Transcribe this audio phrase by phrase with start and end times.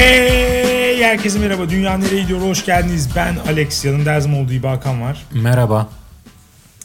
[0.00, 1.70] Hey herkese merhaba.
[1.70, 2.40] Dünya nereye gidiyor?
[2.40, 3.08] Hoş geldiniz.
[3.16, 3.84] Ben Alex.
[3.84, 5.26] Yanımda her zaman olduğu gibi Hakan var.
[5.32, 5.90] Merhaba.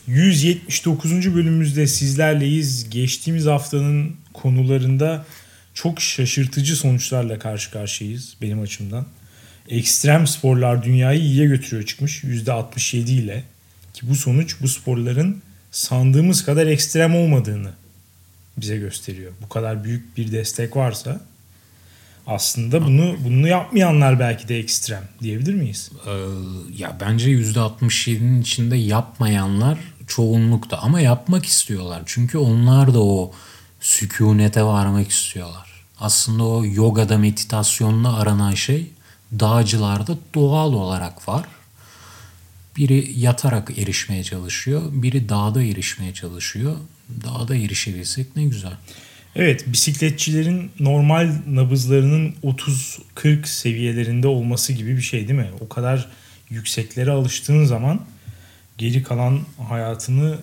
[0.08, 1.36] 179.
[1.36, 2.90] bölümümüzde sizlerleyiz.
[2.90, 5.26] Geçtiğimiz haftanın konularında
[5.74, 9.06] çok şaşırtıcı sonuçlarla karşı karşıyayız benim açımdan.
[9.70, 13.44] Ekstrem sporlar dünyayı iyiye götürüyor çıkmış %67 ile.
[13.94, 15.42] Ki bu sonuç bu sporların
[15.72, 17.72] sandığımız kadar ekstrem olmadığını
[18.58, 19.32] bize gösteriyor.
[19.42, 21.22] Bu kadar büyük bir destek varsa
[22.28, 25.92] aslında bunu bunu yapmayanlar belki de ekstrem diyebilir miyiz?
[26.08, 26.12] Ee,
[26.78, 32.02] ya bence %67'nin içinde yapmayanlar çoğunlukta ama yapmak istiyorlar.
[32.06, 33.32] Çünkü onlar da o
[33.80, 35.86] sükunete varmak istiyorlar.
[36.00, 38.92] Aslında o yogada meditasyonla aranan şey
[39.40, 41.46] dağcılarda doğal olarak var.
[42.78, 46.76] Biri yatarak erişmeye çalışıyor, biri dağda erişmeye çalışıyor.
[47.24, 48.74] Dağda erişebilsek ne güzel.
[49.36, 55.50] Evet bisikletçilerin normal nabızlarının 30-40 seviyelerinde olması gibi bir şey değil mi?
[55.60, 56.10] O kadar
[56.50, 58.02] yükseklere alıştığın zaman
[58.78, 60.38] geri kalan hayatını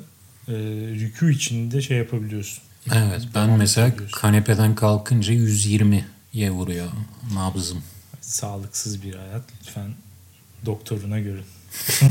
[0.48, 2.63] e, rükû içinde şey yapabiliyorsun.
[2.93, 6.89] Evet ben mesela kanepeden kalkınca 120'ye vuruyor
[7.35, 7.83] nabzım.
[8.20, 9.91] Sağlıksız bir hayat lütfen
[10.67, 11.45] doktoruna görün.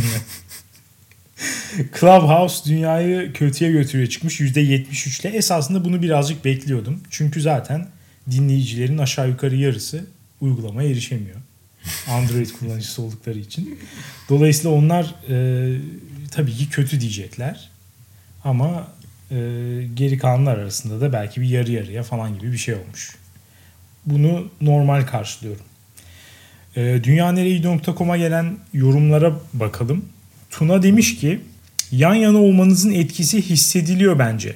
[2.00, 5.38] Clubhouse dünyayı kötüye götürüyor çıkmış %73 ile.
[5.38, 7.02] Esasında bunu birazcık bekliyordum.
[7.10, 7.88] Çünkü zaten
[8.32, 10.06] dinleyicilerin aşağı yukarı yarısı
[10.42, 11.38] uygulamaya erişemiyor.
[12.10, 13.80] Android kullanıcısı oldukları için.
[14.30, 15.78] Dolayısıyla onlar e,
[16.32, 17.70] tabii ki kötü diyecekler.
[18.44, 18.88] Ama
[19.32, 19.36] e,
[19.94, 23.16] geri kalanlar arasında da belki bir yarı yarıya falan gibi bir şey olmuş.
[24.06, 25.66] Bunu normal karşılıyorum.
[26.76, 30.06] E, dünyanereyi.com'a gelen yorumlara bakalım.
[30.50, 31.40] Tuna demiş ki
[31.92, 34.56] yan yana olmanızın etkisi hissediliyor bence.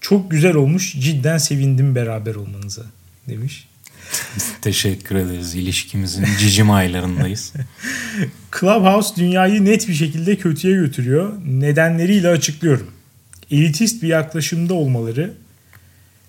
[0.00, 0.92] Çok güzel olmuş.
[1.00, 2.82] Cidden sevindim beraber olmanıza
[3.28, 3.68] demiş.
[4.62, 5.54] Teşekkür ederiz.
[5.54, 7.52] İlişkimizin cicim aylarındayız.
[8.60, 11.32] Clubhouse dünyayı net bir şekilde kötüye götürüyor.
[11.46, 12.90] Nedenleriyle açıklıyorum.
[13.50, 15.34] Elitist bir yaklaşımda olmaları.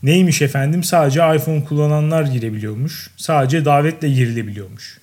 [0.04, 0.84] Neymiş efendim?
[0.84, 3.10] Sadece iPhone kullananlar girebiliyormuş.
[3.18, 4.98] Sadece davetle girilebiliyormuş.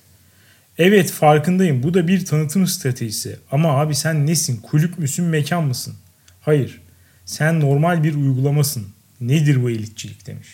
[0.77, 3.39] Evet farkındayım bu da bir tanıtım stratejisi.
[3.51, 4.61] Ama abi sen nesin?
[4.61, 5.25] Kulüp müsün?
[5.25, 5.93] Mekan mısın?
[6.41, 6.81] Hayır.
[7.25, 8.87] Sen normal bir uygulamasın.
[9.21, 10.47] Nedir bu elitçilik demiş.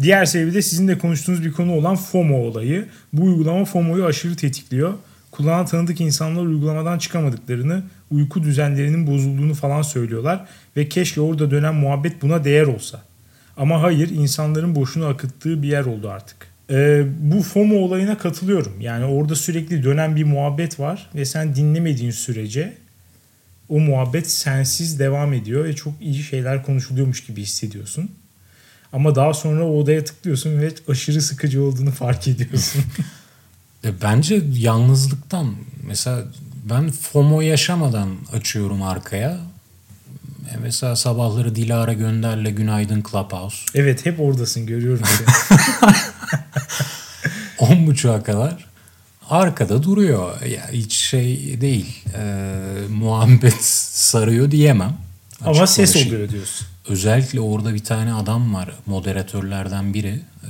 [0.00, 2.86] Diğer sebebi sizin de konuştuğunuz bir konu olan FOMO olayı.
[3.12, 4.94] Bu uygulama FOMO'yu aşırı tetikliyor.
[5.30, 12.22] Kullanan tanıdık insanlar uygulamadan çıkamadıklarını, uyku düzenlerinin bozulduğunu falan söylüyorlar ve keşke orada dönen muhabbet
[12.22, 13.02] buna değer olsa.
[13.56, 16.49] Ama hayır, insanların boşuna akıttığı bir yer oldu artık.
[16.70, 18.80] Ee, bu FOMO olayına katılıyorum.
[18.80, 22.76] Yani orada sürekli dönen bir muhabbet var ve sen dinlemediğin sürece
[23.68, 28.10] o muhabbet sensiz devam ediyor ve çok iyi şeyler konuşuluyormuş gibi hissediyorsun.
[28.92, 32.82] Ama daha sonra o odaya tıklıyorsun ve aşırı sıkıcı olduğunu fark ediyorsun.
[33.84, 35.54] E, bence yalnızlıktan
[35.86, 36.24] mesela
[36.70, 39.30] ben FOMO yaşamadan açıyorum arkaya.
[40.52, 43.56] E, mesela sabahları Dilara Gönder'le Günaydın Clubhouse.
[43.74, 45.02] evet hep oradasın görüyorum
[47.58, 47.70] seni.
[47.70, 48.66] 10.30'a kadar
[49.30, 50.42] arkada duruyor.
[50.42, 52.04] Yani hiç şey değil.
[52.16, 52.22] E,
[52.90, 53.64] muhabbet
[53.94, 54.96] sarıyor diyemem.
[55.40, 56.14] Ama Açık ses konuşayım.
[56.16, 56.66] oluyor diyorsun.
[56.88, 60.20] Özellikle orada bir tane adam var moderatörlerden biri.
[60.44, 60.46] Ee,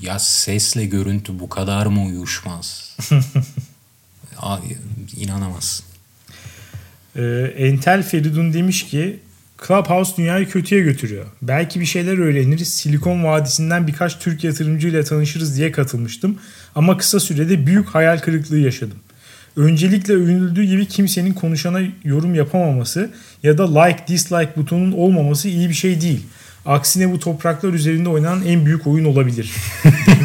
[0.00, 2.96] Ya sesle görüntü bu kadar mı uyuşmaz?
[4.38, 4.58] Aa,
[5.16, 5.86] İnanamazsın.
[7.16, 7.22] Ee,
[7.56, 9.20] Entel Feridun demiş ki
[9.66, 11.26] Clubhouse dünyayı kötüye götürüyor.
[11.42, 12.68] Belki bir şeyler öğreniriz.
[12.68, 16.38] Silikon Vadisi'nden birkaç Türk yatırımcıyla tanışırız diye katılmıştım.
[16.74, 18.98] Ama kısa sürede büyük hayal kırıklığı yaşadım.
[19.56, 23.10] Öncelikle övünüldüğü gibi kimsenin konuşana yorum yapamaması
[23.42, 26.26] ya da like dislike butonun olmaması iyi bir şey değil.
[26.66, 29.52] Aksine bu topraklar üzerinde oynanan en büyük oyun olabilir.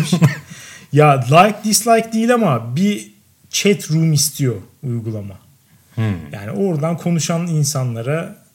[0.93, 3.11] ya like dislike değil ama bir
[3.49, 5.39] chat room istiyor uygulama.
[6.31, 8.46] Yani oradan konuşan insanlara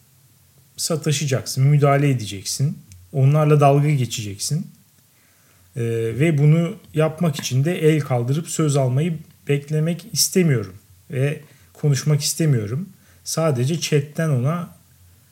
[0.77, 2.79] sataşacaksın, müdahale edeceksin.
[3.13, 4.67] Onlarla dalga geçeceksin.
[5.77, 5.83] Ee,
[6.21, 10.75] ve bunu yapmak için de el kaldırıp söz almayı beklemek istemiyorum.
[11.11, 11.41] Ve
[11.73, 12.89] konuşmak istemiyorum.
[13.25, 14.69] Sadece chatten ona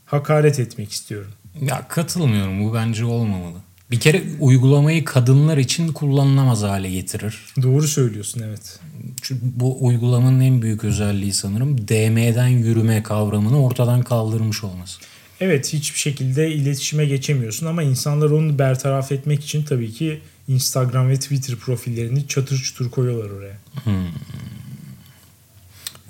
[0.07, 1.31] hakaret etmek istiyorum.
[1.61, 2.65] Ya katılmıyorum.
[2.65, 3.57] Bu bence olmamalı.
[3.91, 7.45] Bir kere uygulamayı kadınlar için kullanılamaz hale getirir.
[7.63, 8.81] Doğru söylüyorsun evet.
[9.23, 15.01] Çünkü bu uygulamanın en büyük özelliği sanırım DM'den yürüme kavramını ortadan kaldırmış olması.
[15.41, 21.15] Evet hiçbir şekilde iletişime geçemiyorsun ama insanlar onu bertaraf etmek için tabii ki Instagram ve
[21.15, 23.57] Twitter profillerini çatır çutur koyuyorlar oraya.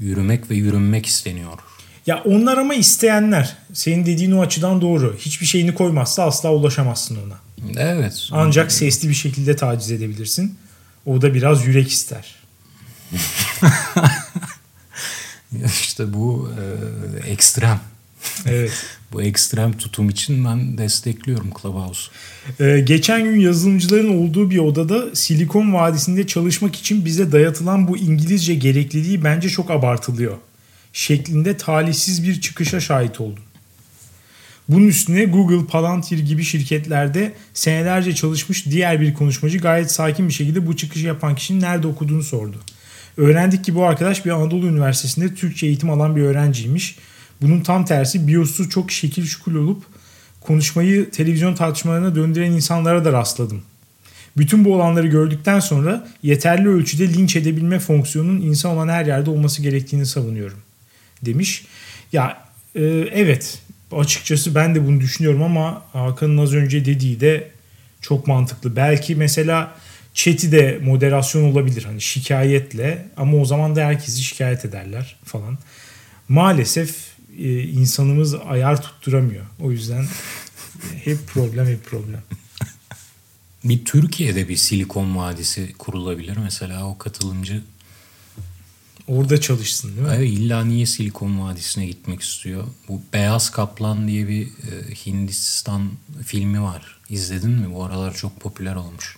[0.01, 1.59] Yürümek ve yürünmek isteniyor.
[2.07, 3.57] Ya onlar ama isteyenler.
[3.73, 5.17] Senin dediğin o açıdan doğru.
[5.19, 7.37] Hiçbir şeyini koymazsa asla ulaşamazsın ona.
[7.77, 8.29] Evet.
[8.31, 10.59] Ancak sesli bir şekilde taciz edebilirsin.
[11.07, 12.35] O da biraz yürek ister.
[15.83, 16.51] İşte bu
[17.25, 17.81] e, ekstrem.
[18.47, 18.87] Evet.
[19.13, 22.11] Bu ekstrem tutum için ben destekliyorum Clubhouse.
[22.61, 28.55] Ee, geçen gün yazılımcıların olduğu bir odada Silikon Vadisi'nde çalışmak için bize dayatılan bu İngilizce
[28.55, 30.37] gerekliliği bence çok abartılıyor.
[30.93, 33.43] Şeklinde talihsiz bir çıkışa şahit oldum.
[34.69, 40.67] Bunun üstüne Google, Palantir gibi şirketlerde senelerce çalışmış diğer bir konuşmacı gayet sakin bir şekilde
[40.67, 42.57] bu çıkışı yapan kişinin nerede okuduğunu sordu.
[43.17, 46.97] Öğrendik ki bu arkadaş bir Anadolu Üniversitesi'nde Türkçe eğitim alan bir öğrenciymiş.
[47.43, 49.83] Bunun tam tersi biyosu çok şekil şukul olup
[50.41, 53.63] konuşmayı televizyon tartışmalarına döndüren insanlara da rastladım.
[54.37, 59.63] Bütün bu olanları gördükten sonra yeterli ölçüde linç edebilme fonksiyonunun insan olan her yerde olması
[59.63, 60.59] gerektiğini savunuyorum.
[61.23, 61.67] Demiş.
[62.13, 62.45] Ya
[62.75, 63.59] e, evet
[63.93, 67.51] açıkçası ben de bunu düşünüyorum ama Hakan'ın az önce dediği de
[68.01, 68.77] çok mantıklı.
[68.77, 69.75] Belki mesela
[70.15, 75.59] chat'i de moderasyon olabilir hani şikayetle ama o zaman da herkesi şikayet ederler falan.
[76.29, 76.97] Maalesef
[77.41, 79.47] e, insanımız ayar tutturamıyor.
[79.61, 80.07] O yüzden
[81.05, 82.23] hep problem hep problem.
[83.65, 86.37] Bir Türkiye'de bir Silikon Vadisi kurulabilir.
[86.37, 87.63] Mesela o katılımcı
[89.11, 90.15] Orada çalışsın değil mi?
[90.17, 92.65] Evet, illa niye Silikon Vadisi'ne gitmek istiyor?
[92.89, 95.91] Bu Beyaz Kaplan diye bir e, Hindistan
[96.25, 96.99] filmi var.
[97.09, 97.75] İzledin mi?
[97.75, 99.17] Bu aralar çok popüler olmuş.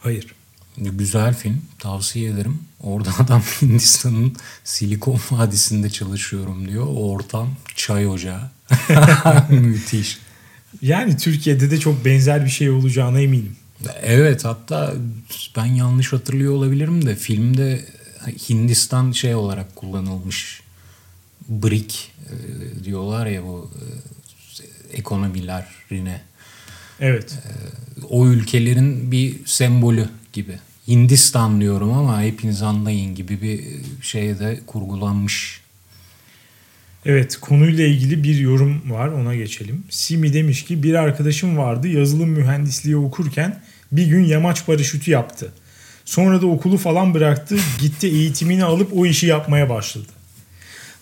[0.00, 0.35] Hayır.
[0.78, 1.62] Güzel film.
[1.78, 2.58] Tavsiye ederim.
[2.82, 6.86] Orada adam Hindistan'ın Silikon Vadisi'nde çalışıyorum diyor.
[6.86, 8.50] O ortam çay ocağı.
[9.50, 10.18] Müthiş.
[10.82, 13.56] Yani Türkiye'de de çok benzer bir şey olacağına eminim.
[14.02, 14.94] Evet hatta
[15.56, 17.84] ben yanlış hatırlıyor olabilirim de filmde
[18.48, 20.60] Hindistan şey olarak kullanılmış.
[21.48, 21.94] BRIC
[22.30, 23.86] e, diyorlar ya bu e,
[24.96, 26.22] ekonomilerine.
[27.00, 27.32] Evet.
[27.32, 27.50] E,
[28.08, 30.58] o ülkelerin bir sembolü gibi.
[30.88, 33.64] Hindistan diyorum ama hepiniz anlayın gibi bir
[34.02, 35.60] şeyde kurgulanmış.
[37.06, 39.84] Evet konuyla ilgili bir yorum var ona geçelim.
[39.90, 43.60] Simi demiş ki bir arkadaşım vardı yazılım mühendisliği okurken
[43.92, 45.52] bir gün yamaç paraşütü yaptı.
[46.04, 50.08] Sonra da okulu falan bıraktı gitti eğitimini alıp o işi yapmaya başladı.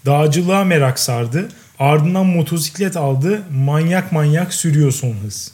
[0.06, 1.48] Dağcılığa merak sardı
[1.78, 5.52] ardından motosiklet aldı manyak manyak sürüyor son hız.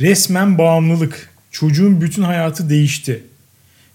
[0.00, 1.29] Resmen bağımlılık.
[1.50, 3.24] Çocuğun bütün hayatı değişti.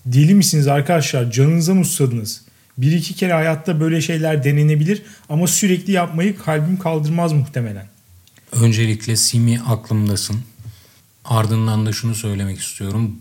[0.05, 1.31] Deli misiniz arkadaşlar?
[1.31, 2.41] Canınıza mı susadınız?
[2.77, 7.87] Bir iki kere hayatta böyle şeyler denenebilir ama sürekli yapmayı kalbim kaldırmaz muhtemelen.
[8.51, 10.37] Öncelikle Simi aklımdasın.
[11.25, 13.15] Ardından da şunu söylemek istiyorum.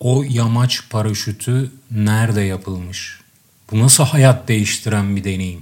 [0.00, 3.20] O yamaç paraşütü nerede yapılmış?
[3.70, 5.60] Bu nasıl hayat değiştiren bir deneyim?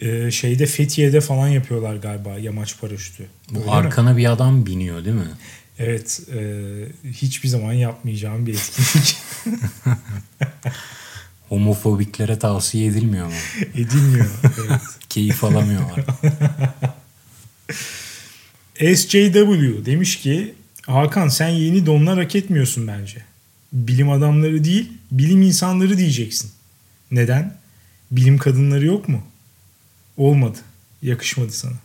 [0.00, 3.26] Ee, şeyde Fethiye'de falan yapıyorlar galiba yamaç paraşütü.
[3.50, 4.16] Bu Öyle arkana mi?
[4.16, 5.28] bir adam biniyor değil mi?
[5.78, 6.20] Evet.
[6.34, 6.40] E,
[7.10, 9.16] hiçbir zaman yapmayacağım bir etkinlik.
[11.48, 13.32] Homofobiklere tavsiye edilmiyor mu?
[13.74, 14.26] Edilmiyor.
[14.68, 14.80] Evet.
[15.08, 16.04] Keyif alamıyorlar.
[18.78, 20.54] SJW demiş ki
[20.86, 23.24] Hakan sen yeni donlar hak etmiyorsun bence.
[23.72, 26.50] Bilim adamları değil, bilim insanları diyeceksin.
[27.10, 27.56] Neden?
[28.10, 29.22] Bilim kadınları yok mu?
[30.16, 30.58] Olmadı.
[31.02, 31.76] Yakışmadı sana.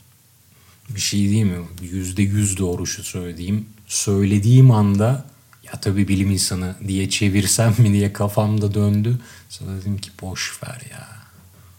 [0.89, 1.58] Bir şey değil mi?
[1.91, 3.65] Yüzde yüz doğru şu söylediğim.
[3.89, 5.25] Söylediğim anda
[5.63, 9.19] ya tabii bilim insanı diye çevirsem mi diye kafamda döndü.
[9.50, 11.08] Sonra dedim ki boş ver ya.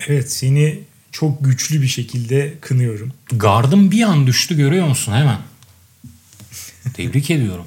[0.06, 0.80] Evet seni
[1.12, 3.12] çok güçlü bir şekilde kınıyorum.
[3.32, 5.38] Gardım bir an düştü görüyor musun hemen.
[6.94, 7.66] Tebrik ediyorum.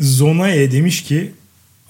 [0.00, 1.32] Zonae demiş ki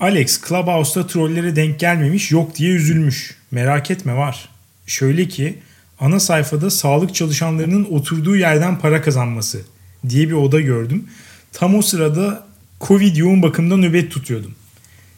[0.01, 3.37] Alex Clubhouse'da trollere denk gelmemiş yok diye üzülmüş.
[3.51, 4.49] Merak etme var.
[4.87, 5.59] Şöyle ki
[6.01, 9.65] ana sayfada sağlık çalışanlarının oturduğu yerden para kazanması
[10.09, 11.05] diye bir oda gördüm.
[11.53, 12.47] Tam o sırada
[12.81, 14.55] Covid yoğun bakımda nöbet tutuyordum.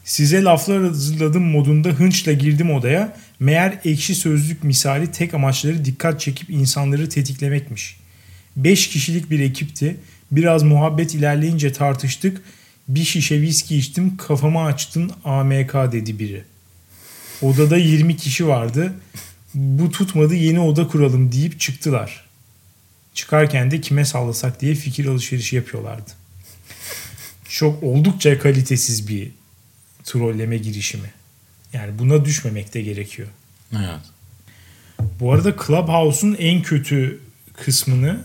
[0.03, 3.17] Size laflar hazırladım modunda hınçla girdim odaya.
[3.39, 7.97] Meğer ekşi sözlük misali tek amaçları dikkat çekip insanları tetiklemekmiş.
[8.55, 9.97] 5 kişilik bir ekipti.
[10.31, 12.41] Biraz muhabbet ilerleyince tartıştık.
[12.87, 16.43] Bir şişe viski içtim kafamı açtın AMK dedi biri.
[17.41, 18.93] Odada 20 kişi vardı.
[19.53, 22.28] Bu tutmadı yeni oda kuralım deyip çıktılar.
[23.13, 26.11] Çıkarken de kime sallasak diye fikir alışverişi yapıyorlardı.
[27.49, 29.31] Çok oldukça kalitesiz bir
[30.03, 31.13] trolleme girişimi.
[31.73, 33.27] Yani buna düşmemek de gerekiyor.
[33.73, 33.99] Evet.
[35.19, 37.19] Bu arada Clubhouse'un en kötü
[37.53, 38.19] kısmını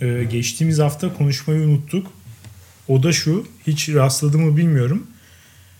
[0.00, 2.12] e, geçtiğimiz hafta konuşmayı unuttuk.
[2.88, 5.06] O da şu, hiç rastladı mı bilmiyorum.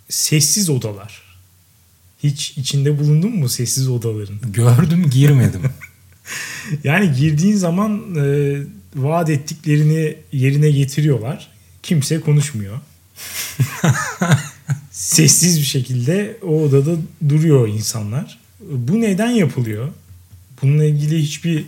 [0.08, 1.22] Sessiz odalar.
[2.22, 4.52] Hiç içinde bulundun mu sessiz odaların?
[4.52, 5.62] Gördüm girmedim.
[6.84, 8.56] yani girdiğin zaman e,
[8.96, 11.48] vaat ettiklerini yerine getiriyorlar.
[11.82, 12.80] Kimse konuşmuyor.
[14.90, 16.96] Sessiz bir şekilde o odada
[17.28, 18.38] duruyor insanlar.
[18.60, 19.88] Bu neden yapılıyor?
[20.62, 21.64] Bununla ilgili hiçbir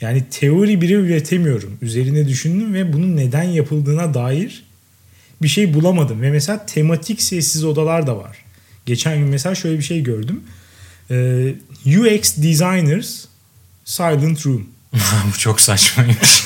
[0.00, 1.78] yani teori bile üretemiyorum.
[1.82, 4.64] Üzerine düşündüm ve bunun neden yapıldığına dair
[5.42, 6.22] bir şey bulamadım.
[6.22, 8.38] Ve mesela tematik sessiz odalar da var.
[8.86, 10.40] Geçen gün mesela şöyle bir şey gördüm.
[11.10, 11.54] Ee,
[11.86, 13.24] UX Designers
[13.90, 14.66] Silent Room.
[15.34, 16.44] Bu çok saçmaymış.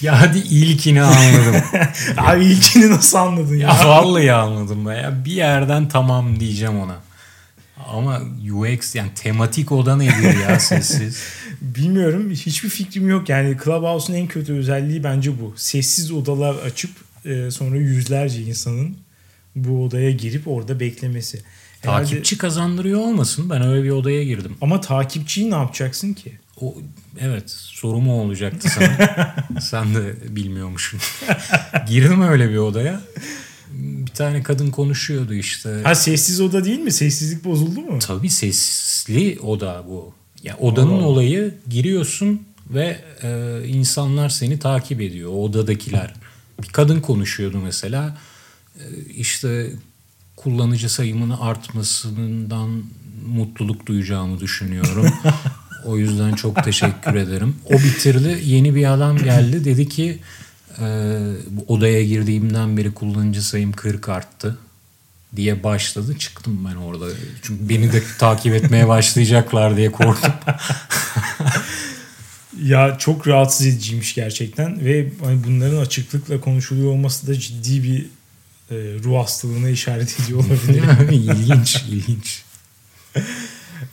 [0.00, 1.62] ya hadi ilkini anladım.
[2.16, 3.68] Abi ilkini nasıl anladın ya?
[3.68, 4.94] ya vallahi anladım ben.
[4.94, 6.96] Ya bir yerden tamam diyeceğim ona.
[7.88, 8.20] Ama
[8.54, 11.22] UX yani tematik oda nedir ya sessiz?
[11.60, 12.30] Bilmiyorum.
[12.30, 13.28] Hiçbir fikrim yok.
[13.28, 15.54] Yani Clubhouse'un en kötü özelliği bence bu.
[15.56, 16.90] Sessiz odalar açıp
[17.24, 18.96] e, sonra yüzlerce insanın
[19.56, 21.42] bu odaya girip orada beklemesi.
[21.82, 23.50] Herhalde- Takipçi kazandırıyor olmasın?
[23.50, 24.56] Ben öyle bir odaya girdim.
[24.60, 26.38] Ama takipçiyi ne yapacaksın ki?
[26.60, 26.74] O
[27.20, 29.34] evet sorum o olacaktı sana.
[29.60, 31.00] Sen de bilmiyormuşsun.
[31.88, 33.00] Girdim öyle bir odaya.
[33.72, 35.80] Bir tane kadın konuşuyordu işte.
[35.84, 36.92] Ha sessiz oda değil mi?
[36.92, 37.98] Sessizlik bozuldu mu?
[37.98, 40.14] Tabii sesli oda bu.
[40.42, 41.04] Ya odanın Allah.
[41.04, 45.30] olayı giriyorsun ve e, insanlar seni takip ediyor.
[45.30, 46.14] O odadakiler.
[46.62, 48.16] Bir kadın konuşuyordu mesela.
[48.78, 48.84] E,
[49.16, 49.72] işte
[50.36, 52.84] kullanıcı sayımının artmasından
[53.26, 55.06] mutluluk duyacağımı düşünüyorum.
[55.86, 57.56] o yüzden çok teşekkür ederim.
[57.64, 58.40] O bitirdi.
[58.44, 59.64] Yeni bir adam geldi.
[59.64, 60.18] Dedi ki
[60.80, 60.86] e,
[61.68, 64.58] odaya girdiğimden beri kullanıcı sayım 40 arttı
[65.36, 66.18] diye başladı.
[66.18, 67.06] Çıktım ben orada.
[67.42, 70.32] Çünkü beni de takip etmeye başlayacaklar diye korktum.
[72.62, 78.06] Ya çok rahatsız ediciymiş gerçekten ve hani bunların açıklıkla konuşuluyor olması da ciddi bir
[78.70, 80.82] e, ruh hastalığına işaret ediyor olabilir.
[81.12, 82.42] ilginç, ilginç.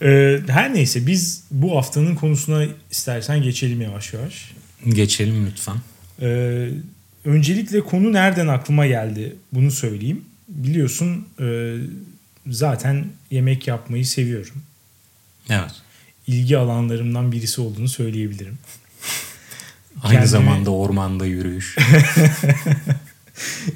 [0.02, 4.52] E, her neyse biz bu haftanın konusuna istersen geçelim yavaş yavaş.
[4.88, 5.76] Geçelim lütfen.
[6.22, 6.68] E,
[7.24, 10.24] öncelikle konu nereden aklıma geldi bunu söyleyeyim.
[10.48, 11.74] Biliyorsun e,
[12.46, 14.62] zaten yemek yapmayı seviyorum.
[15.50, 15.72] Evet.
[16.26, 18.58] İlgi alanlarımdan birisi olduğunu söyleyebilirim.
[20.02, 21.76] Aynı Kendimi- zamanda ormanda yürüyüş.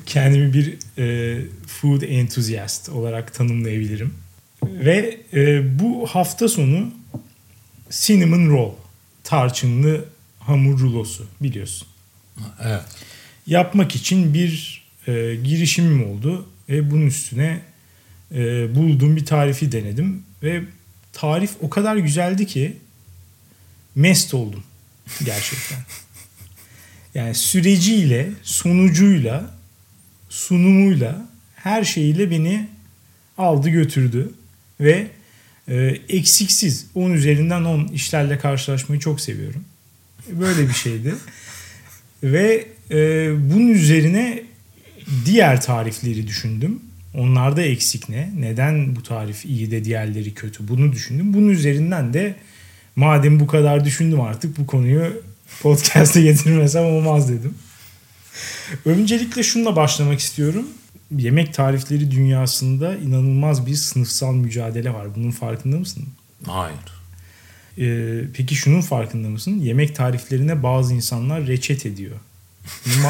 [0.07, 4.15] kendimi bir e, food enthusiast olarak tanımlayabilirim.
[4.73, 6.91] Ve e, bu hafta sonu
[7.91, 8.73] cinnamon roll,
[9.25, 10.05] tarçınlı
[10.39, 11.89] hamur rulosu biliyorsun.
[12.65, 12.83] evet.
[13.47, 15.13] Yapmak için bir e,
[15.45, 17.61] girişimim oldu ve bunun üstüne
[18.35, 20.63] e, bulduğum bir tarifi denedim ve
[21.13, 22.77] tarif o kadar güzeldi ki
[23.95, 24.63] mest oldum
[25.25, 25.79] gerçekten.
[27.15, 29.55] Yani süreciyle, sonucuyla,
[30.29, 32.69] sunumuyla, her şeyiyle beni
[33.39, 34.33] aldı götürdü
[34.81, 35.07] ve
[35.69, 35.75] e,
[36.09, 39.65] eksiksiz 10 üzerinden 10 işlerle karşılaşmayı çok seviyorum.
[40.31, 41.15] Böyle bir şeydi.
[42.23, 42.97] ve e,
[43.51, 44.43] bunun üzerine
[45.25, 46.81] diğer tarifleri düşündüm.
[47.15, 48.31] Onlarda eksik ne?
[48.39, 50.69] Neden bu tarif iyi de diğerleri kötü?
[50.69, 51.35] Bunu düşündüm.
[51.35, 52.37] Bunun üzerinden de
[52.97, 55.23] madem bu kadar düşündüm artık bu konuyu
[55.63, 57.55] podcast'e getirmesem olmaz dedim.
[58.85, 60.67] Öncelikle şununla başlamak istiyorum.
[61.11, 65.15] Yemek tarifleri dünyasında inanılmaz bir sınıfsal mücadele var.
[65.17, 66.05] Bunun farkında mısın?
[66.47, 66.79] Hayır.
[67.79, 69.59] Ee, peki şunun farkında mısın?
[69.59, 72.17] Yemek tariflerine bazı insanlar reçet ediyor.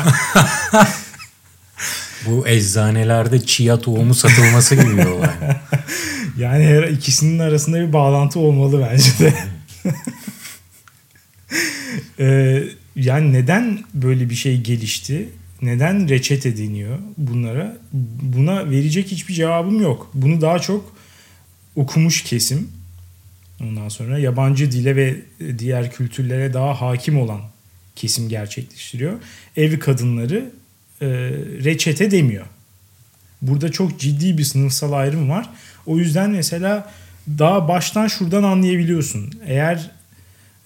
[2.26, 5.30] Bu eczanelerde chia tohumu satılması gibi bir olay.
[6.38, 9.34] yani her ikisinin arasında bir bağlantı olmalı bence de.
[12.18, 12.64] Ee,
[12.96, 15.28] yani neden böyle bir şey gelişti?
[15.62, 17.76] Neden reçete deniyor bunlara?
[18.22, 20.10] Buna verecek hiçbir cevabım yok.
[20.14, 20.96] Bunu daha çok
[21.76, 22.68] okumuş kesim
[23.60, 25.16] ondan sonra yabancı dile ve
[25.58, 27.40] diğer kültürlere daha hakim olan
[27.96, 29.12] kesim gerçekleştiriyor.
[29.56, 30.50] Ev kadınları
[31.00, 31.06] e,
[31.64, 32.46] reçete demiyor.
[33.42, 35.50] Burada çok ciddi bir sınıfsal ayrım var.
[35.86, 36.92] O yüzden mesela
[37.38, 39.32] daha baştan şuradan anlayabiliyorsun.
[39.46, 39.90] Eğer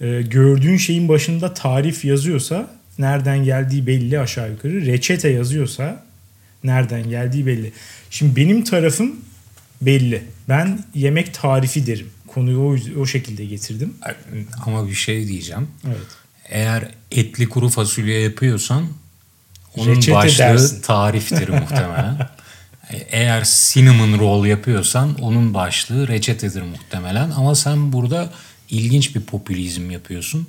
[0.01, 4.85] e, gördüğün şeyin başında tarif yazıyorsa nereden geldiği belli aşağı yukarı.
[4.85, 6.03] Reçete yazıyorsa
[6.63, 7.71] nereden geldiği belli.
[8.09, 9.15] Şimdi benim tarafım
[9.81, 10.23] belli.
[10.49, 12.09] Ben yemek tarifi derim.
[12.27, 13.93] Konuyu o, o şekilde getirdim.
[14.65, 15.67] Ama bir şey diyeceğim.
[15.87, 15.97] Evet.
[16.49, 18.85] Eğer etli kuru fasulye yapıyorsan
[19.77, 20.81] onun Reçete başlığı dersin.
[20.81, 22.29] tariftir muhtemelen.
[23.11, 27.31] Eğer cinnamon roll yapıyorsan onun başlığı reçetedir muhtemelen.
[27.31, 28.33] Ama sen burada
[28.69, 30.47] ilginç bir popülizm yapıyorsun.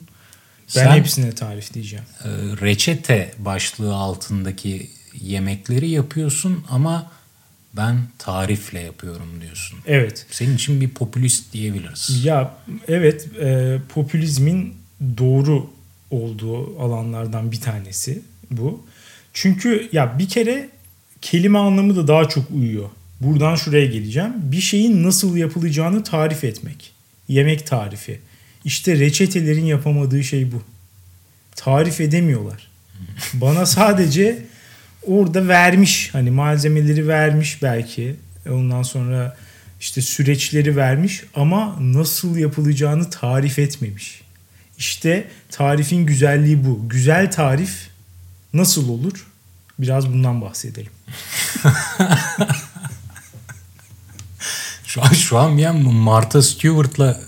[0.77, 2.05] Ben Sen hepsine tarif diyeceğim.
[2.25, 2.29] e,
[2.67, 4.91] reçete başlığı altındaki
[5.21, 7.11] yemekleri yapıyorsun ama
[7.77, 9.79] ben tarifle yapıyorum diyorsun.
[9.87, 10.27] Evet.
[10.31, 12.25] Senin için bir popülist diyebiliriz.
[12.25, 12.55] Ya
[12.89, 14.75] evet e, popülizmin
[15.19, 15.71] doğru
[16.11, 18.87] olduğu alanlardan bir tanesi bu.
[19.33, 20.69] Çünkü ya bir kere
[21.23, 22.91] kelime anlamı da daha çok uyuyor.
[23.21, 24.33] Buradan şuraya geleceğim.
[24.37, 26.93] Bir şeyin nasıl yapılacağını tarif etmek.
[27.29, 28.21] Yemek tarifi.
[28.65, 30.63] İşte reçetelerin yapamadığı şey bu.
[31.57, 32.71] Tarif edemiyorlar.
[33.35, 34.47] Bana sadece
[35.07, 38.17] orada vermiş hani malzemeleri vermiş belki.
[38.51, 39.37] Ondan sonra
[39.81, 44.23] işte süreçleri vermiş ama nasıl yapılacağını tarif etmemiş.
[44.79, 46.89] İşte tarifin güzelliği bu.
[46.89, 47.89] Güzel tarif
[48.55, 49.27] nasıl olur?
[49.79, 50.93] Biraz bundan bahsedelim.
[54.93, 57.21] Şu an şu an an Martha Stewart'la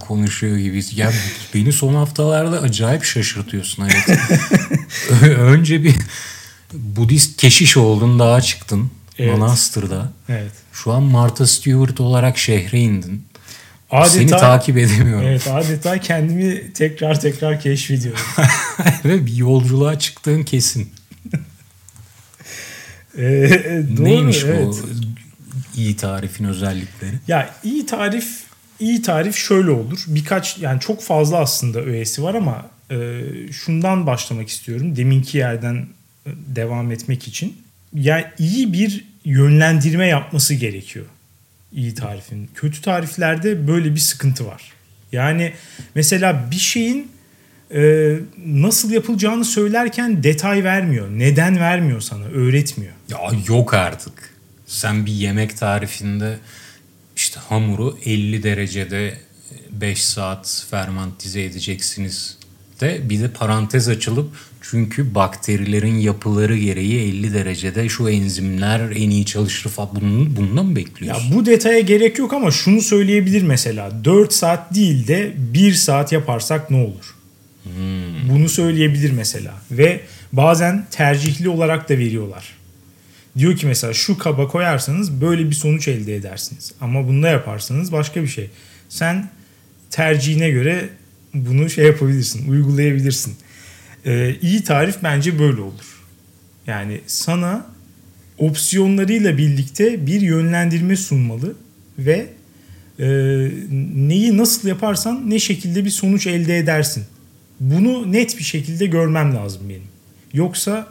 [0.00, 0.98] konuşuyor gibiyiz.
[0.98, 1.12] Ya
[1.54, 4.20] beni son haftalarda acayip şaşırtıyorsun evet.
[5.38, 5.94] Önce bir
[6.72, 9.38] Budist keşiş oldun daha çıktın Evet.
[9.38, 10.12] Manastır'da.
[10.28, 10.52] Evet.
[10.72, 13.24] Şu an Martha Stewart olarak şehre indin.
[13.90, 15.26] Adeta, Seni takip edemiyorum.
[15.26, 18.20] Evet adeta kendimi tekrar tekrar keşfediyorum.
[19.04, 20.90] Ve bir yolculuğa çıktığın kesin.
[23.18, 23.50] Ee,
[23.96, 24.66] doğru, Neymiş evet.
[24.66, 24.78] bu
[25.76, 27.12] iyi tarifin özellikleri?
[27.28, 28.45] Ya iyi tarif
[28.80, 30.04] iyi tarif şöyle olur.
[30.06, 33.20] Birkaç yani çok fazla aslında öğesi var ama e,
[33.52, 34.96] şundan başlamak istiyorum.
[34.96, 35.86] Deminki yerden
[36.26, 37.56] e, devam etmek için.
[37.94, 41.06] Yani iyi bir yönlendirme yapması gerekiyor
[41.76, 42.50] iyi tarifin.
[42.54, 44.72] Kötü tariflerde böyle bir sıkıntı var.
[45.12, 45.52] Yani
[45.94, 47.12] mesela bir şeyin
[47.74, 48.12] e,
[48.46, 51.08] nasıl yapılacağını söylerken detay vermiyor.
[51.10, 52.24] Neden vermiyor sana?
[52.24, 52.92] Öğretmiyor.
[53.08, 53.18] Ya
[53.48, 54.36] yok artık.
[54.66, 56.38] Sen bir yemek tarifinde
[57.36, 59.14] işte hamuru 50 derecede
[59.70, 62.38] 5 saat fermantize edeceksiniz
[62.80, 64.30] de bir de parantez açılıp
[64.62, 69.88] çünkü bakterilerin yapıları gereği 50 derecede şu enzimler en iyi çalışır falan.
[70.00, 71.32] Bunu, bundan mı Ya bekliyorsun?
[71.34, 74.04] bu detaya gerek yok ama şunu söyleyebilir mesela.
[74.04, 77.14] 4 saat değil de 1 saat yaparsak ne olur?
[78.32, 79.54] Bunu söyleyebilir mesela.
[79.70, 80.00] Ve
[80.32, 82.44] bazen tercihli olarak da veriyorlar.
[83.38, 86.72] Diyor ki mesela şu kaba koyarsanız böyle bir sonuç elde edersiniz.
[86.80, 88.50] Ama bunda yaparsanız başka bir şey.
[88.88, 89.28] Sen
[89.90, 90.88] tercihine göre
[91.34, 93.34] bunu şey yapabilirsin, uygulayabilirsin.
[94.06, 96.02] Ee, iyi tarif bence böyle olur.
[96.66, 97.66] Yani sana
[98.38, 101.54] opsiyonlarıyla birlikte bir yönlendirme sunmalı
[101.98, 102.26] ve
[102.98, 103.06] e,
[103.94, 107.04] neyi nasıl yaparsan ne şekilde bir sonuç elde edersin.
[107.60, 109.88] Bunu net bir şekilde görmem lazım benim.
[110.32, 110.86] Yoksa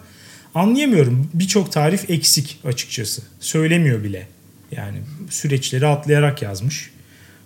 [0.55, 1.29] anlayamıyorum.
[1.33, 3.21] Birçok tarif eksik açıkçası.
[3.39, 4.27] Söylemiyor bile.
[4.71, 4.97] Yani
[5.29, 6.91] süreçleri atlayarak yazmış.